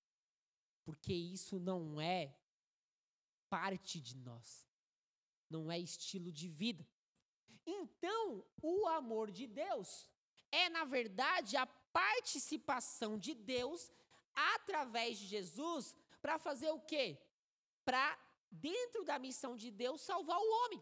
[0.84, 2.36] Porque isso não é
[3.50, 4.70] parte de nós.
[5.50, 6.88] Não é estilo de vida.
[7.66, 10.08] Então, o amor de Deus
[10.52, 13.92] é, na verdade, a participação de Deus
[14.34, 17.22] através de Jesus para fazer o quê?
[17.84, 18.18] Para,
[18.50, 20.82] dentro da missão de Deus, salvar o homem.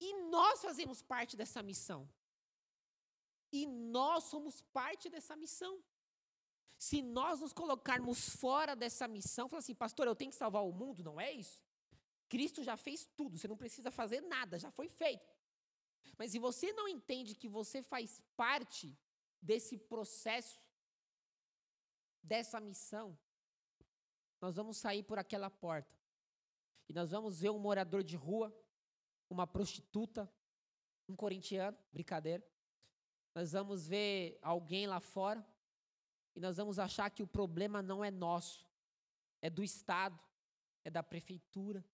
[0.00, 2.08] E nós fazemos parte dessa missão.
[3.50, 5.82] E nós somos parte dessa missão.
[6.78, 10.72] Se nós nos colocarmos fora dessa missão, falar assim, pastor, eu tenho que salvar o
[10.72, 11.58] mundo, não é isso?
[12.28, 15.26] Cristo já fez tudo, você não precisa fazer nada, já foi feito.
[16.16, 18.96] Mas se você não entende que você faz parte
[19.40, 20.60] desse processo,
[22.22, 23.18] dessa missão,
[24.40, 25.96] nós vamos sair por aquela porta
[26.88, 28.54] e nós vamos ver um morador de rua,
[29.28, 30.30] uma prostituta,
[31.08, 32.46] um corintiano, brincadeira.
[33.34, 35.46] Nós vamos ver alguém lá fora
[36.34, 38.66] e nós vamos achar que o problema não é nosso,
[39.40, 40.18] é do Estado,
[40.84, 41.84] é da prefeitura,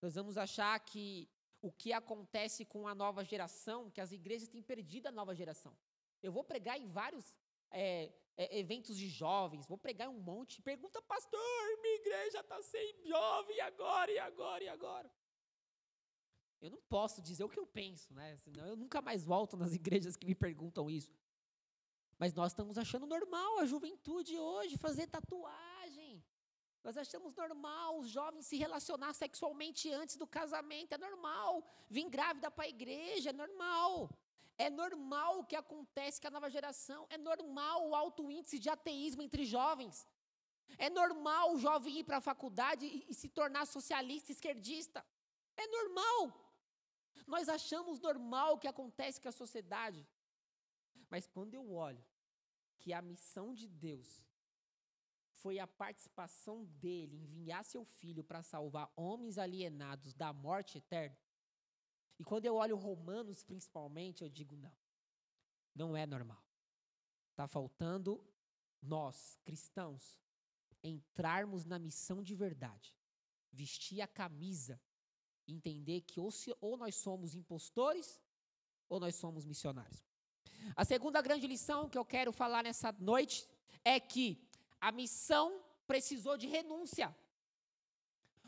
[0.00, 1.28] nós vamos achar que
[1.60, 5.76] o que acontece com a nova geração, que as igrejas têm perdido a nova geração.
[6.22, 7.34] Eu vou pregar em vários
[7.70, 10.62] é, é, eventos de jovens, vou pregar um monte.
[10.62, 11.40] Pergunta, pastor,
[11.82, 15.10] minha igreja está sem jovem, agora, e agora, e agora?
[16.60, 18.36] Eu não posso dizer o que eu penso, né?
[18.38, 21.12] Senão eu nunca mais volto nas igrejas que me perguntam isso.
[22.18, 25.67] Mas nós estamos achando normal a juventude hoje fazer tatuagem,
[26.84, 31.64] nós achamos normal os jovens se relacionar sexualmente antes do casamento, é normal.
[31.90, 34.10] Vir grávida para a igreja, é normal.
[34.56, 38.68] É normal o que acontece com a nova geração, é normal o alto índice de
[38.68, 40.06] ateísmo entre jovens.
[40.76, 45.04] É normal o jovem ir para a faculdade e, e se tornar socialista, esquerdista.
[45.56, 46.22] É normal.
[47.26, 50.06] Nós achamos normal o que acontece com a sociedade.
[51.08, 52.04] Mas quando eu olho
[52.78, 54.22] que a missão de Deus
[55.38, 61.16] foi a participação dele em enviar seu filho para salvar homens alienados da morte eterna.
[62.18, 64.76] E quando eu olho Romanos, principalmente, eu digo: não,
[65.74, 66.42] não é normal.
[67.30, 68.24] Está faltando
[68.82, 70.20] nós, cristãos,
[70.82, 72.96] entrarmos na missão de verdade,
[73.52, 74.80] vestir a camisa,
[75.46, 78.20] entender que ou, se, ou nós somos impostores
[78.88, 80.02] ou nós somos missionários.
[80.74, 83.48] A segunda grande lição que eu quero falar nessa noite
[83.84, 84.47] é que
[84.80, 87.14] a missão precisou de renúncia.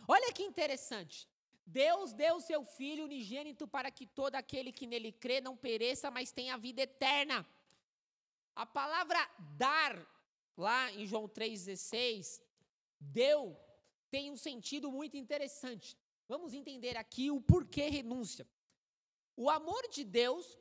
[0.07, 1.29] Olha que interessante.
[1.67, 6.11] Deus deu o seu Filho unigênito para que todo aquele que nele crê não pereça,
[6.11, 7.47] mas tenha vida eterna.
[8.55, 9.19] A palavra
[9.57, 9.95] dar,
[10.57, 12.43] lá em João 3,16,
[12.99, 13.57] deu,
[14.11, 15.97] tem um sentido muito interessante.
[16.29, 18.47] Vamos entender aqui o porquê renúncia.
[19.37, 20.59] O amor de Deus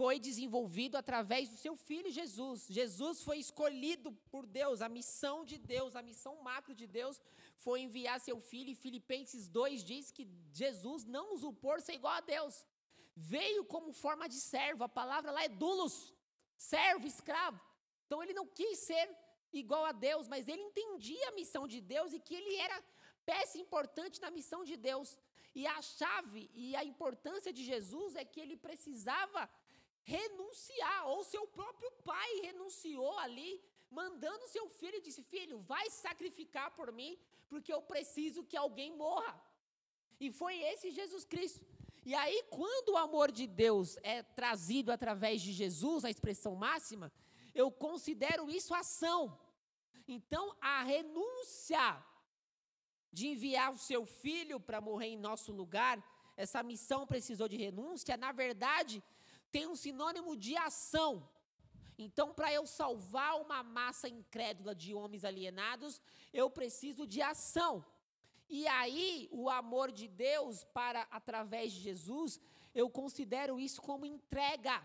[0.00, 2.58] foi desenvolvido através do seu filho Jesus.
[2.78, 7.16] Jesus foi escolhido por Deus, a missão de Deus, a missão macro de Deus
[7.64, 10.24] foi enviar seu filho, e Filipenses 2 diz que
[10.60, 12.54] Jesus não usurpou ser igual a Deus.
[13.14, 15.96] Veio como forma de servo, a palavra lá é dulos,
[16.56, 17.60] servo, escravo.
[18.06, 19.06] Então ele não quis ser
[19.52, 22.78] igual a Deus, mas ele entendia a missão de Deus e que ele era
[23.30, 25.18] peça importante na missão de Deus.
[25.54, 29.42] E a chave e a importância de Jesus é que ele precisava
[30.14, 33.50] renunciar, ou seu próprio pai renunciou ali,
[34.00, 37.12] mandando seu filho e disse: Filho, vai sacrificar por mim,
[37.50, 39.34] porque eu preciso que alguém morra.
[40.24, 41.64] E foi esse Jesus Cristo.
[42.10, 47.12] E aí, quando o amor de Deus é trazido através de Jesus, a expressão máxima,
[47.62, 49.20] eu considero isso ação.
[50.16, 51.86] Então, a renúncia
[53.16, 55.96] de enviar o seu filho para morrer em nosso lugar,
[56.36, 59.02] essa missão precisou de renúncia, na verdade,
[59.50, 61.28] tem um sinônimo de ação.
[61.98, 66.00] Então, para eu salvar uma massa incrédula de homens alienados,
[66.32, 67.84] eu preciso de ação.
[68.48, 72.40] E aí, o amor de Deus para através de Jesus,
[72.74, 74.82] eu considero isso como entrega.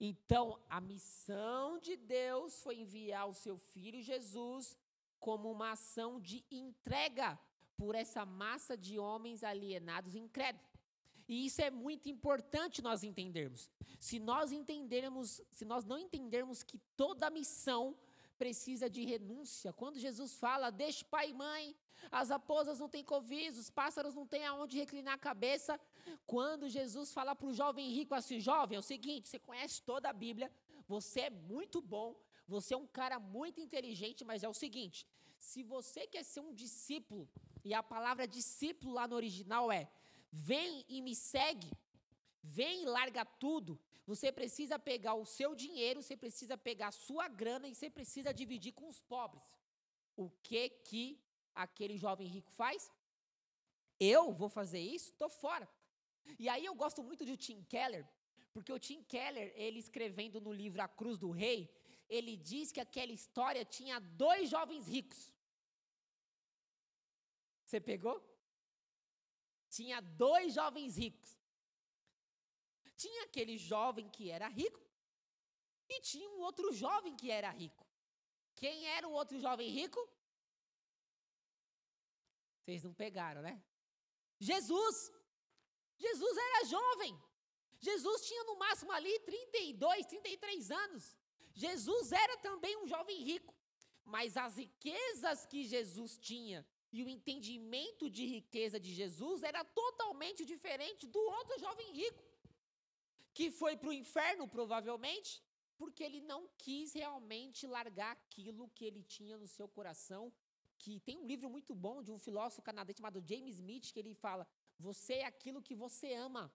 [0.00, 4.76] Então, a missão de Deus foi enviar o seu filho Jesus
[5.18, 7.38] como uma ação de entrega
[7.76, 10.69] por essa massa de homens alienados incrédulos.
[11.30, 13.70] E isso é muito importante nós entendermos.
[14.00, 17.96] Se nós entendermos, se nós não entendermos que toda missão
[18.36, 19.72] precisa de renúncia.
[19.72, 21.76] Quando Jesus fala, deixe pai e mãe,
[22.10, 25.78] as raposas não têm covis, os pássaros não têm aonde reclinar a cabeça.
[26.26, 30.10] Quando Jesus fala para o jovem rico assim, jovem, é o seguinte, você conhece toda
[30.10, 30.50] a Bíblia,
[30.88, 35.06] você é muito bom, você é um cara muito inteligente, mas é o seguinte,
[35.38, 37.28] se você quer ser um discípulo,
[37.64, 39.88] e a palavra discípulo lá no original é
[40.30, 41.70] vem e me segue,
[42.42, 43.80] vem e larga tudo.
[44.06, 48.32] Você precisa pegar o seu dinheiro, você precisa pegar a sua grana e você precisa
[48.32, 49.42] dividir com os pobres.
[50.16, 51.20] O que que
[51.54, 52.90] aquele jovem rico faz?
[53.98, 55.10] Eu vou fazer isso?
[55.10, 55.68] Estou fora.
[56.38, 58.08] E aí eu gosto muito de Tim Keller,
[58.52, 61.72] porque o Tim Keller, ele escrevendo no livro A Cruz do Rei,
[62.08, 65.32] ele diz que aquela história tinha dois jovens ricos.
[67.64, 68.29] Você pegou?
[69.76, 71.30] Tinha dois jovens ricos.
[72.96, 74.80] Tinha aquele jovem que era rico
[75.88, 77.86] e tinha um outro jovem que era rico.
[78.54, 80.00] Quem era o outro jovem rico?
[82.58, 83.54] Vocês não pegaram, né?
[84.38, 85.10] Jesus.
[85.98, 87.12] Jesus era jovem.
[87.78, 91.16] Jesus tinha no máximo ali 32, 33 anos.
[91.52, 93.54] Jesus era também um jovem rico.
[94.04, 100.44] Mas as riquezas que Jesus tinha e o entendimento de riqueza de Jesus era totalmente
[100.44, 102.22] diferente do outro jovem rico,
[103.32, 105.42] que foi para o inferno, provavelmente,
[105.78, 110.32] porque ele não quis realmente largar aquilo que ele tinha no seu coração.
[110.78, 114.14] Que tem um livro muito bom de um filósofo canadense chamado James Smith, que ele
[114.14, 114.46] fala:
[114.78, 116.52] Você é aquilo que você ama.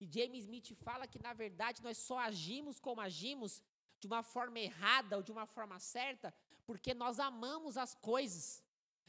[0.00, 3.62] E James Smith fala que, na verdade, nós só agimos como agimos
[4.00, 6.34] de uma forma errada ou de uma forma certa,
[6.66, 8.63] porque nós amamos as coisas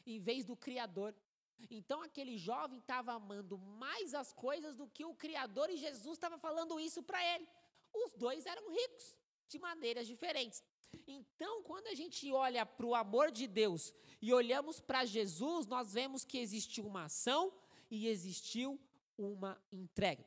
[0.06, 1.16] em vez do Criador.
[1.70, 6.38] Então aquele jovem estava amando mais as coisas do que o Criador e Jesus estava
[6.38, 7.48] falando isso para ele.
[7.94, 10.64] Os dois eram ricos de maneiras diferentes.
[11.08, 15.94] Então, quando a gente olha para o amor de Deus e olhamos para Jesus, nós
[15.94, 17.54] vemos que existiu uma ação
[17.90, 18.80] e existiu
[19.18, 20.26] uma entrega.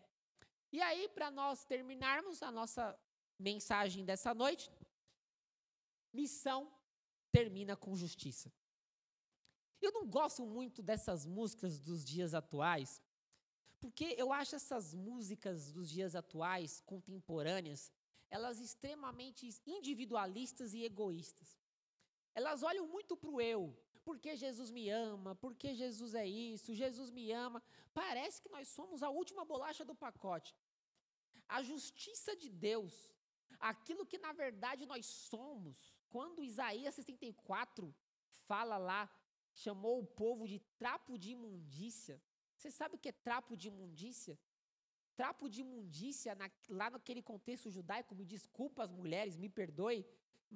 [0.70, 2.98] E aí, para nós terminarmos a nossa
[3.38, 4.70] mensagem dessa noite,
[6.12, 6.70] missão
[7.32, 8.52] termina com justiça.
[9.80, 13.02] Eu não gosto muito dessas músicas dos dias atuais,
[13.80, 17.92] porque eu acho essas músicas dos dias atuais, contemporâneas,
[18.30, 21.58] elas extremamente individualistas e egoístas.
[22.34, 27.10] Elas olham muito para o eu, porque Jesus me ama, porque Jesus é isso, Jesus
[27.10, 27.62] me ama.
[27.94, 30.54] Parece que nós somos a última bolacha do pacote.
[31.48, 32.94] A justiça de Deus,
[33.58, 37.94] aquilo que na verdade nós somos, quando Isaías 64
[38.46, 39.10] fala lá
[39.62, 42.16] chamou o povo de trapo de imundícia.
[42.56, 44.38] Você sabe o que é trapo de imundícia?
[45.16, 50.06] Trapo de imundícia, na, lá naquele contexto judaico, me desculpa as mulheres, me perdoe,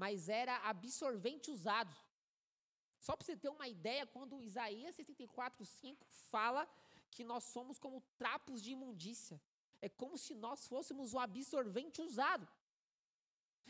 [0.03, 1.95] mas era absorvente usado.
[2.97, 6.69] Só para você ter uma ideia, quando Isaías 64, 5 fala
[7.11, 9.41] que nós somos como trapos de imundícia.
[9.81, 12.47] É como se nós fôssemos o absorvente usado.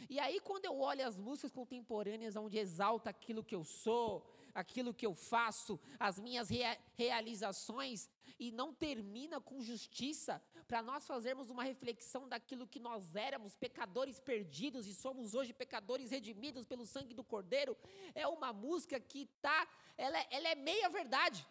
[0.08, 4.10] E aí, quando eu olho as músicas contemporâneas, onde exalta aquilo que eu sou,
[4.54, 11.06] aquilo que eu faço, as minhas rea realizações, e não termina com justiça, para nós
[11.06, 16.86] fazermos uma reflexão daquilo que nós éramos, pecadores perdidos, e somos hoje pecadores redimidos pelo
[16.86, 17.76] sangue do Cordeiro,
[18.14, 21.46] é uma música que tá, ela, é, ela é meia verdade.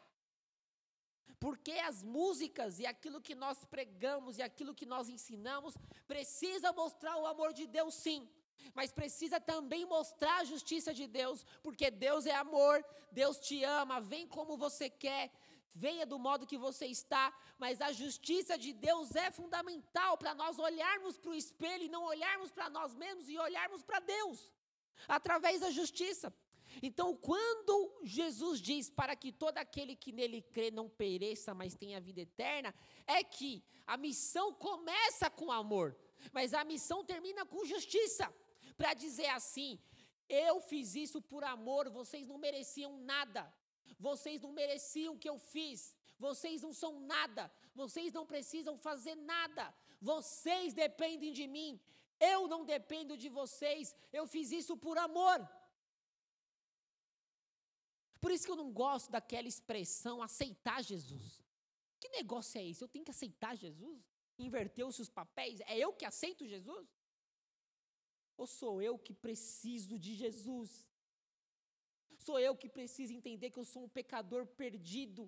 [1.40, 5.76] Porque as músicas e aquilo que nós pregamos e aquilo que nós ensinamos
[6.06, 8.30] precisa mostrar o amor de Deus, sim
[8.74, 14.00] mas precisa também mostrar a justiça de Deus, porque Deus é amor, Deus te ama,
[14.00, 15.32] vem como você quer,
[15.74, 20.60] venha do modo que você está, mas a justiça de Deus é fundamental para nós
[20.60, 24.52] olharmos para o espelho e não olharmos para nós mesmos e olharmos para Deus,
[25.08, 26.34] através da justiça.
[26.82, 32.00] Então, quando Jesus diz para que todo aquele que nele crê não pereça, mas tenha
[32.00, 32.74] vida eterna,
[33.06, 35.98] é que a missão começa com amor,
[36.32, 38.34] mas a missão termina com justiça
[38.82, 39.72] para dizer assim:
[40.28, 43.44] eu fiz isso por amor, vocês não mereciam nada,
[44.08, 45.80] vocês não mereciam o que eu fiz,
[46.28, 47.44] vocês não são nada,
[47.82, 49.66] vocês não precisam fazer nada,
[50.12, 51.72] vocês dependem de mim,
[52.34, 55.40] eu não dependo de vocês, eu fiz isso por amor.
[58.22, 61.28] Por isso que eu não gosto daquela expressão aceitar Jesus.
[62.00, 62.84] Que negócio é esse?
[62.84, 64.00] Eu tenho que aceitar Jesus?
[64.38, 65.60] Inverteu-se os papéis?
[65.62, 66.88] É eu que aceito Jesus?
[68.42, 70.70] Ou sou eu que preciso de Jesus?
[72.26, 75.24] Sou eu que preciso entender que eu sou um pecador perdido.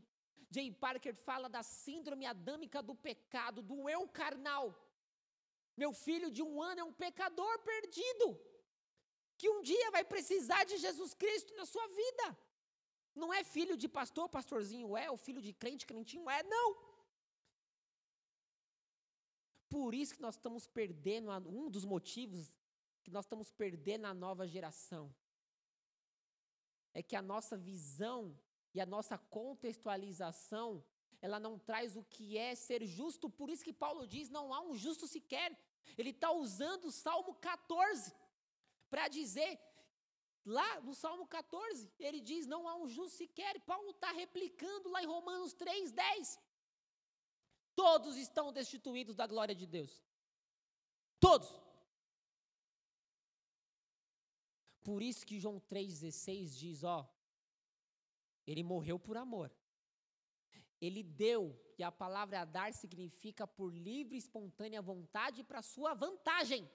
[0.53, 4.65] Jay Parker fala da síndrome adâmica do pecado, do eu carnal.
[5.81, 8.27] Meu filho de um ano é um pecador perdido,
[9.37, 12.25] que um dia vai precisar de Jesus Cristo na sua vida.
[13.21, 16.67] Não é filho de pastor, pastorzinho é, ou filho de crente, crentinho é, não.
[19.69, 21.29] Por isso que nós estamos perdendo,
[21.61, 22.51] um dos motivos
[23.03, 25.13] que nós estamos perdendo a nova geração.
[26.93, 28.37] É que a nossa visão
[28.73, 30.83] e a nossa contextualização,
[31.21, 34.61] ela não traz o que é ser justo, por isso que Paulo diz: não há
[34.61, 35.57] um justo sequer.
[35.97, 38.13] Ele está usando o Salmo 14
[38.89, 39.59] para dizer,
[40.45, 43.59] lá no Salmo 14, ele diz: não há um justo sequer.
[43.61, 46.39] Paulo está replicando lá em Romanos 3, 10.
[47.75, 50.03] Todos estão destituídos da glória de Deus.
[51.19, 51.62] Todos.
[54.83, 57.07] Por isso que João 3,16 diz: ó,
[58.45, 59.51] ele morreu por amor.
[60.79, 66.69] Ele deu, e a palavra dar significa por livre e espontânea vontade para sua vantagem.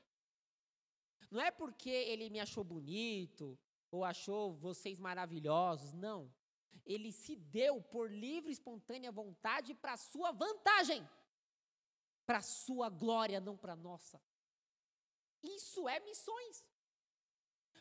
[1.30, 3.58] Não é porque ele me achou bonito
[3.90, 6.32] ou achou vocês maravilhosos, não.
[6.86, 11.06] Ele se deu por livre e espontânea vontade para sua vantagem,
[12.24, 14.18] para sua glória, não para nossa.
[15.42, 16.64] Isso é missões.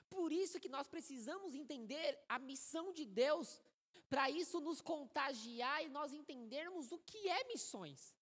[0.09, 3.61] Por isso que nós precisamos entender a missão de Deus,
[4.09, 8.15] para isso nos contagiar e nós entendermos o que é missões,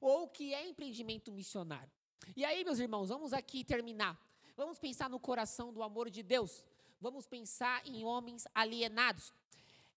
[0.00, 1.92] ou o que é empreendimento missionário.
[2.36, 4.18] E aí, meus irmãos, vamos aqui terminar.
[4.56, 6.64] Vamos pensar no coração do amor de Deus.
[7.00, 9.32] Vamos pensar em homens alienados.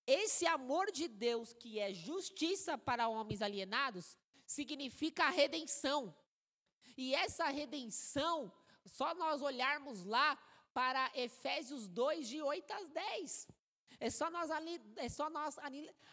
[0.06, 6.16] Esse amor de Deus, que é justiça para homens alienados, significa a redenção.
[6.98, 8.52] E essa redenção,
[8.86, 10.38] só nós olharmos lá
[10.74, 13.48] para Efésios 2, de 8 às 10.
[14.00, 14.50] É só nós,
[14.98, 15.58] é só nós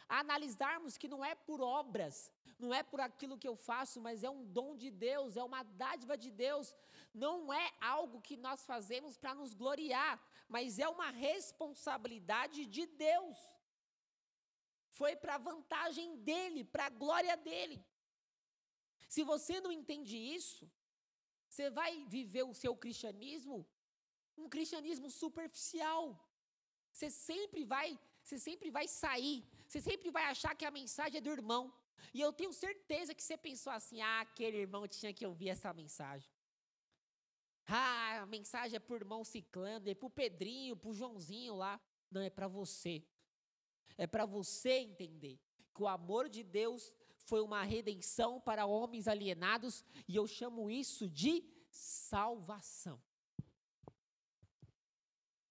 [0.08, 4.30] analisarmos que não é por obras, não é por aquilo que eu faço, mas é
[4.30, 6.74] um dom de Deus, é uma dádiva de Deus.
[7.12, 13.38] Não é algo que nós fazemos para nos gloriar, mas é uma responsabilidade de Deus.
[14.90, 17.84] Foi para vantagem dele, para a glória dele.
[19.08, 20.70] Se você não entende isso,
[21.48, 23.66] você vai viver o seu cristianismo
[24.40, 26.02] um cristianismo superficial.
[26.92, 31.20] Você sempre vai, você sempre vai sair, você sempre vai achar que a mensagem é
[31.20, 31.72] do irmão.
[32.14, 35.72] E eu tenho certeza que você pensou assim: "Ah, aquele irmão tinha que ouvir essa
[35.72, 36.30] mensagem".
[37.66, 41.54] Ah, a mensagem é para o irmão Ciclano, é para o Pedrinho, para o Joãozinho
[41.54, 41.80] lá.
[42.10, 42.94] Não, é para você.
[43.96, 45.38] É para você entender
[45.74, 51.08] que o amor de Deus foi uma redenção para homens alienados, e eu chamo isso
[51.08, 53.00] de salvação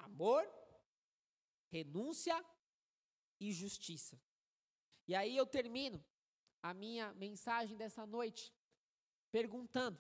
[0.10, 0.43] amor,
[1.72, 2.38] renúncia
[3.39, 4.20] e justiça.
[5.07, 6.03] E aí eu termino
[6.62, 8.53] a minha mensagem dessa noite
[9.32, 9.99] perguntando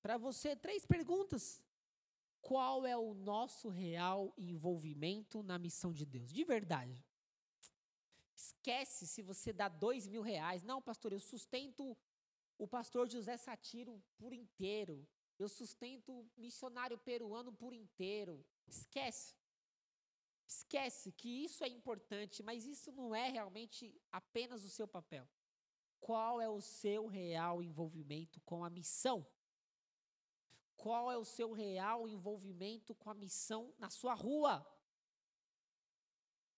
[0.00, 1.62] para você três perguntas
[2.40, 6.32] qual é o nosso real envolvimento na missão de Deus?
[6.32, 7.04] De verdade.
[8.34, 10.62] Esquece se você dá dois mil reais.
[10.62, 11.96] Não, pastor, eu sustento
[12.56, 15.06] o pastor José Satiro por inteiro.
[15.38, 18.44] Eu sustento o missionário peruano por inteiro.
[18.66, 19.37] Esquece.
[20.48, 25.28] Esquece que isso é importante, mas isso não é realmente apenas o seu papel.
[26.00, 29.26] Qual é o seu real envolvimento com a missão?
[30.74, 34.66] Qual é o seu real envolvimento com a missão na sua rua?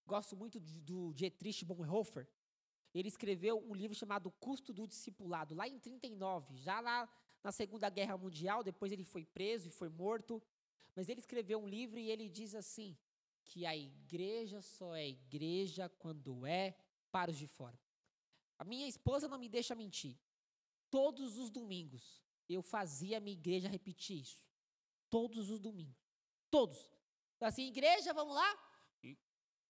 [0.06, 2.28] Gosto muito do Dietrich Bonhoeffer.
[2.94, 7.08] Ele escreveu um livro chamado Custo do Discipulado, lá em 39, já lá
[7.42, 10.40] na Segunda Guerra Mundial, depois ele foi preso e foi morto.
[10.94, 12.96] Mas ele escreveu um livro e ele diz assim:
[13.50, 16.76] que a igreja só é igreja quando é
[17.10, 17.78] para os de fora.
[18.56, 20.16] A minha esposa não me deixa mentir.
[20.88, 24.46] Todos os domingos eu fazia a minha igreja repetir isso.
[25.08, 26.00] Todos os domingos.
[26.48, 26.78] Todos.
[27.36, 28.50] Então, assim, igreja, vamos lá?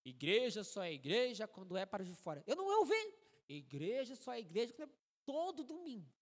[0.05, 2.45] Igreja só é igreja quando é para os de fora.
[2.47, 3.03] Eu não ouvi.
[3.49, 6.12] Igreja só é igreja quando é todo domingo.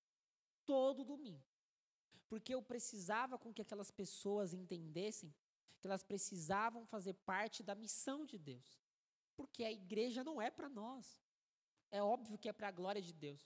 [0.65, 1.45] Todo domingo.
[2.29, 5.35] Porque eu precisava com que aquelas pessoas entendessem
[5.79, 8.81] que elas precisavam fazer parte da missão de Deus.
[9.37, 11.23] Porque a igreja não é para nós.
[11.91, 13.43] É óbvio que é para a glória de Deus.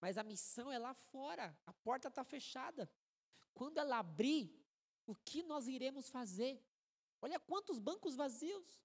[0.00, 1.56] Mas a missão é lá fora.
[1.66, 2.90] A porta está fechada.
[3.54, 4.50] Quando ela abrir,
[5.06, 6.62] o que nós iremos fazer?
[7.20, 8.82] Olha quantos bancos vazios.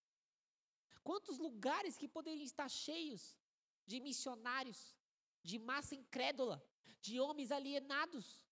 [1.03, 3.35] Quantos lugares que poderiam estar cheios
[3.87, 4.95] de missionários,
[5.41, 6.63] de massa incrédula,
[7.01, 8.43] de homens alienados.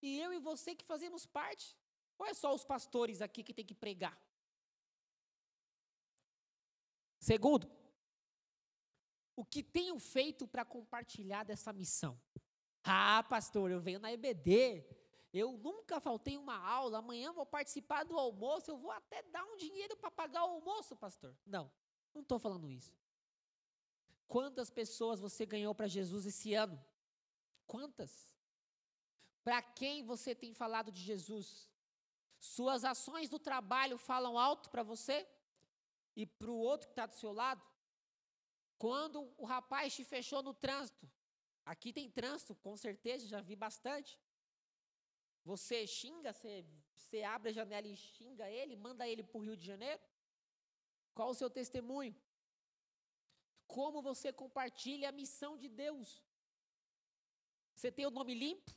[0.00, 1.76] E eu e você que fazemos parte.
[2.18, 4.18] Ou é só os pastores aqui que tem que pregar?
[7.18, 7.70] Segundo,
[9.34, 12.18] o que tenho feito para compartilhar dessa missão?
[12.82, 14.84] Ah, pastor, eu venho na EBD.
[15.32, 16.98] Eu nunca faltei uma aula.
[16.98, 18.70] Amanhã vou participar do almoço.
[18.70, 21.36] Eu vou até dar um dinheiro para pagar o almoço, pastor.
[21.44, 21.70] Não,
[22.14, 22.96] não estou falando isso.
[24.26, 26.82] Quantas pessoas você ganhou para Jesus esse ano?
[27.66, 28.30] Quantas?
[29.44, 31.68] Para quem você tem falado de Jesus?
[32.54, 35.16] Suas ações do trabalho falam alto para você?
[36.20, 37.62] E para o outro que está do seu lado?
[38.78, 41.10] Quando o rapaz te fechou no trânsito,
[41.72, 44.18] aqui tem trânsito, com certeza, já vi bastante.
[45.44, 49.56] Você xinga, você, você abre a janela e xinga ele, manda ele para o Rio
[49.56, 50.02] de Janeiro?
[51.14, 52.14] Qual o seu testemunho?
[53.66, 56.22] Como você compartilha a missão de Deus?
[57.74, 58.70] Você tem o nome limpo?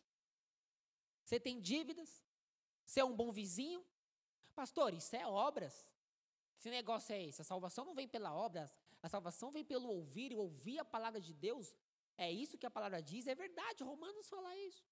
[1.23, 2.11] Você tem dívidas?
[2.89, 3.85] Você é um bom vizinho?
[4.55, 5.87] Pastor, isso é obras.
[6.57, 7.39] Esse negócio é esse.
[7.39, 8.63] A salvação não vem pela obra,
[8.99, 11.75] a salvação vem pelo ouvir e ouvir a palavra de Deus.
[12.17, 13.83] É isso que a palavra diz, é verdade.
[13.83, 14.83] Romanos fala isso.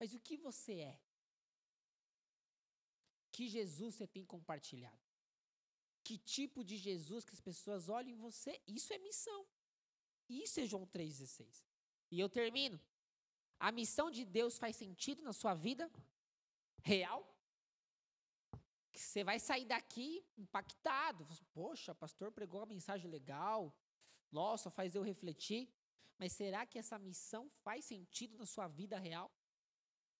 [0.00, 0.98] Mas o que você é?
[3.30, 5.04] Que Jesus você tem compartilhado?
[6.02, 8.58] Que tipo de Jesus que as pessoas olham em você?
[8.66, 9.46] Isso é missão.
[10.30, 11.62] Isso é João 3,16.
[12.10, 12.80] E eu termino.
[13.60, 15.90] A missão de Deus faz sentido na sua vida
[16.84, 17.34] real?
[18.94, 21.26] que você vai sair daqui impactado.
[21.52, 23.76] Poxa, pastor pregou uma mensagem legal.
[24.30, 25.68] Nossa, faz eu refletir.
[26.16, 29.28] Mas será que essa missão faz sentido na sua vida real?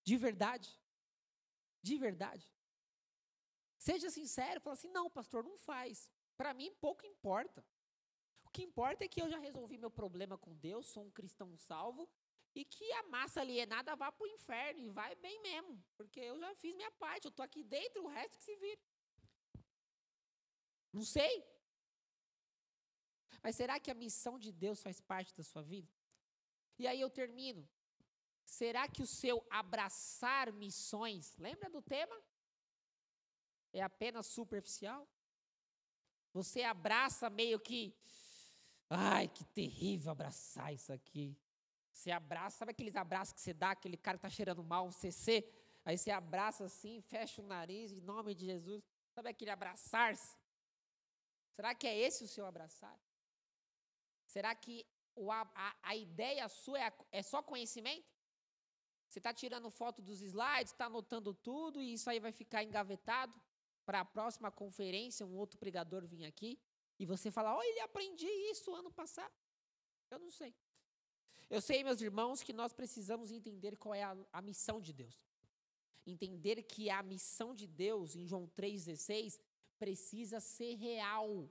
[0.03, 0.77] De verdade?
[1.81, 2.53] De verdade?
[3.79, 6.11] Seja sincero, fala assim: não, pastor, não faz.
[6.37, 7.65] Para mim, pouco importa.
[8.45, 11.57] O que importa é que eu já resolvi meu problema com Deus, sou um cristão
[11.57, 12.09] salvo,
[12.55, 16.39] e que a massa alienada vá para o inferno e vai bem mesmo, porque eu
[16.39, 18.81] já fiz minha parte, eu estou aqui dentro, o resto que se vira.
[20.93, 21.45] Não sei.
[23.43, 25.93] Mas será que a missão de Deus faz parte da sua vida?
[26.79, 27.69] E aí eu termino.
[28.45, 32.17] Será que o seu abraçar missões, lembra do tema?
[33.73, 35.09] É apenas superficial?
[36.33, 37.97] Você abraça meio que,
[38.89, 41.37] ai, que terrível abraçar isso aqui.
[42.05, 44.93] Você abraça, sabe aqueles abraços que você dá, aquele cara que está cheirando mal, um
[44.93, 45.43] CC?
[45.87, 48.85] Aí você abraça assim, fecha o nariz, em nome de Jesus.
[49.15, 50.37] Sabe aquele abraçar-se?
[51.57, 52.95] Será que é esse o seu abraçar?
[54.27, 54.87] Será que
[55.17, 55.51] o, a,
[55.83, 58.13] a, ideia sua é, é só conhecimento?
[59.09, 63.35] Você está tirando foto dos slides, está anotando tudo e isso aí vai ficar engavetado
[63.87, 66.61] para a próxima conferência, um outro pregador vir aqui
[66.99, 69.33] e você falar, olha, ele aprendi isso ano passado.
[70.11, 70.55] Eu não sei.
[71.49, 75.17] Eu sei, meus irmãos, que nós precisamos entender qual é a, a missão de Deus.
[76.07, 79.39] Entender que a missão de Deus, em João 3,16,
[79.79, 81.49] precisa ser real.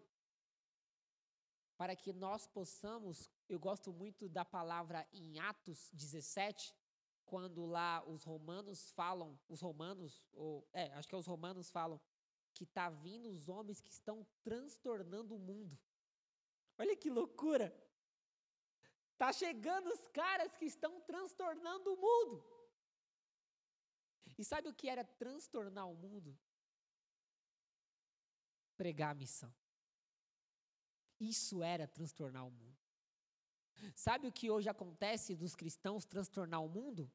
[1.77, 6.73] Para que nós possamos, eu gosto muito da palavra em Atos 17,
[7.25, 11.99] quando lá os romanos falam, os romanos, ou, é, acho que é os romanos falam,
[12.53, 15.77] que tá vindo os homens que estão transtornando o mundo.
[16.77, 17.73] Olha que loucura!
[19.23, 22.43] Tá chegando os caras que estão transtornando o mundo.
[24.37, 26.37] E sabe o que era transtornar o mundo?
[28.75, 29.53] Pregar a missão.
[31.21, 32.77] Isso era transtornar o mundo.
[33.95, 37.09] Sabe o que hoje acontece dos cristãos transtornar o mundo?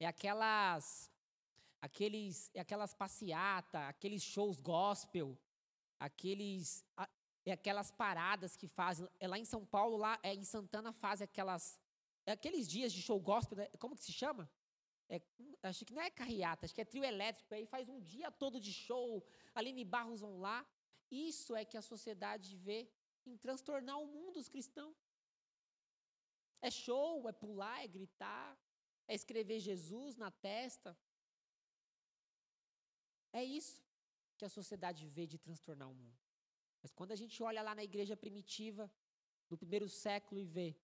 [0.00, 1.08] É aquelas
[1.80, 5.38] aqueles é aquelas passeata, aqueles shows gospel,
[6.00, 6.84] aqueles
[7.50, 11.24] é aquelas paradas que fazem, é lá em São Paulo, lá é em Santana fazem
[11.24, 11.80] aquelas
[12.26, 13.68] é aqueles dias de show gospel, né?
[13.78, 14.50] como que se chama?
[15.08, 15.18] É,
[15.62, 18.60] acho que não é carreata, acho que é trio elétrico, aí faz um dia todo
[18.60, 20.66] de show, Aline Barros vão lá.
[21.10, 22.86] Isso é que a sociedade vê
[23.24, 24.94] em transtornar o mundo dos cristãos.
[26.60, 28.58] É show, é pular, é gritar,
[29.06, 30.94] é escrever Jesus na testa.
[33.32, 33.82] É isso
[34.36, 36.27] que a sociedade vê de transtornar o mundo.
[36.82, 38.90] Mas quando a gente olha lá na igreja primitiva,
[39.48, 40.76] do primeiro século, e vê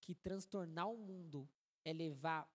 [0.00, 1.48] que transtornar o mundo
[1.84, 2.48] é levar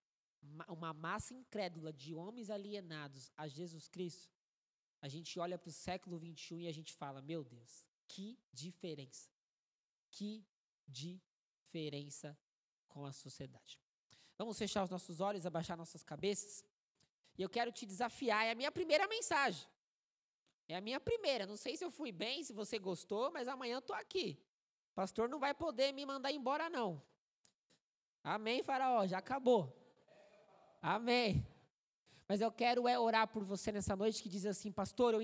[0.68, 4.30] uma massa incrédula de homens alienados a Jesus Cristo,
[5.00, 9.30] a gente olha para o século 21 e a gente fala: meu Deus, que diferença!
[10.10, 10.44] Que
[10.86, 12.36] diferença
[12.88, 13.78] com a sociedade.
[14.36, 16.64] Vamos fechar os nossos olhos, abaixar nossas cabeças.
[17.36, 18.46] E eu quero te desafiar.
[18.46, 19.68] É a minha primeira mensagem.
[20.68, 21.46] É a minha primeira.
[21.46, 24.38] Não sei se eu fui bem, se você gostou, mas amanhã eu estou aqui.
[24.94, 27.02] Pastor não vai poder me mandar embora, não.
[28.22, 29.06] Amém, Faraó?
[29.06, 29.74] Já acabou.
[30.82, 31.46] Amém.
[32.28, 35.22] Mas eu quero é orar por você nessa noite que diz assim, pastor, eu